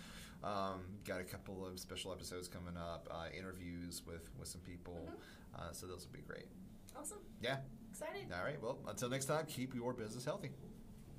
Um, 0.43 0.81
got 1.05 1.21
a 1.21 1.25
couple 1.25 1.65
of 1.65 1.79
special 1.79 2.13
episodes 2.13 2.49
coming 2.49 2.77
up, 2.77 3.09
uh, 3.11 3.29
interviews 3.37 4.03
with 4.07 4.31
with 4.39 4.49
some 4.49 4.61
people. 4.63 5.09
Mhm. 5.09 5.61
Uh, 5.61 5.73
so 5.73 5.87
those 5.87 6.07
will 6.07 6.13
be 6.13 6.23
great. 6.23 6.49
Awesome. 6.97 7.21
Yeah. 7.41 7.61
Excited. 7.91 8.33
All 8.33 8.43
right. 8.43 8.61
Well, 8.61 8.79
until 8.87 9.09
next 9.11 9.27
time, 9.27 9.47
keep 9.47 9.75
your 9.75 9.93
business 9.93 10.25
healthy. 10.25 10.51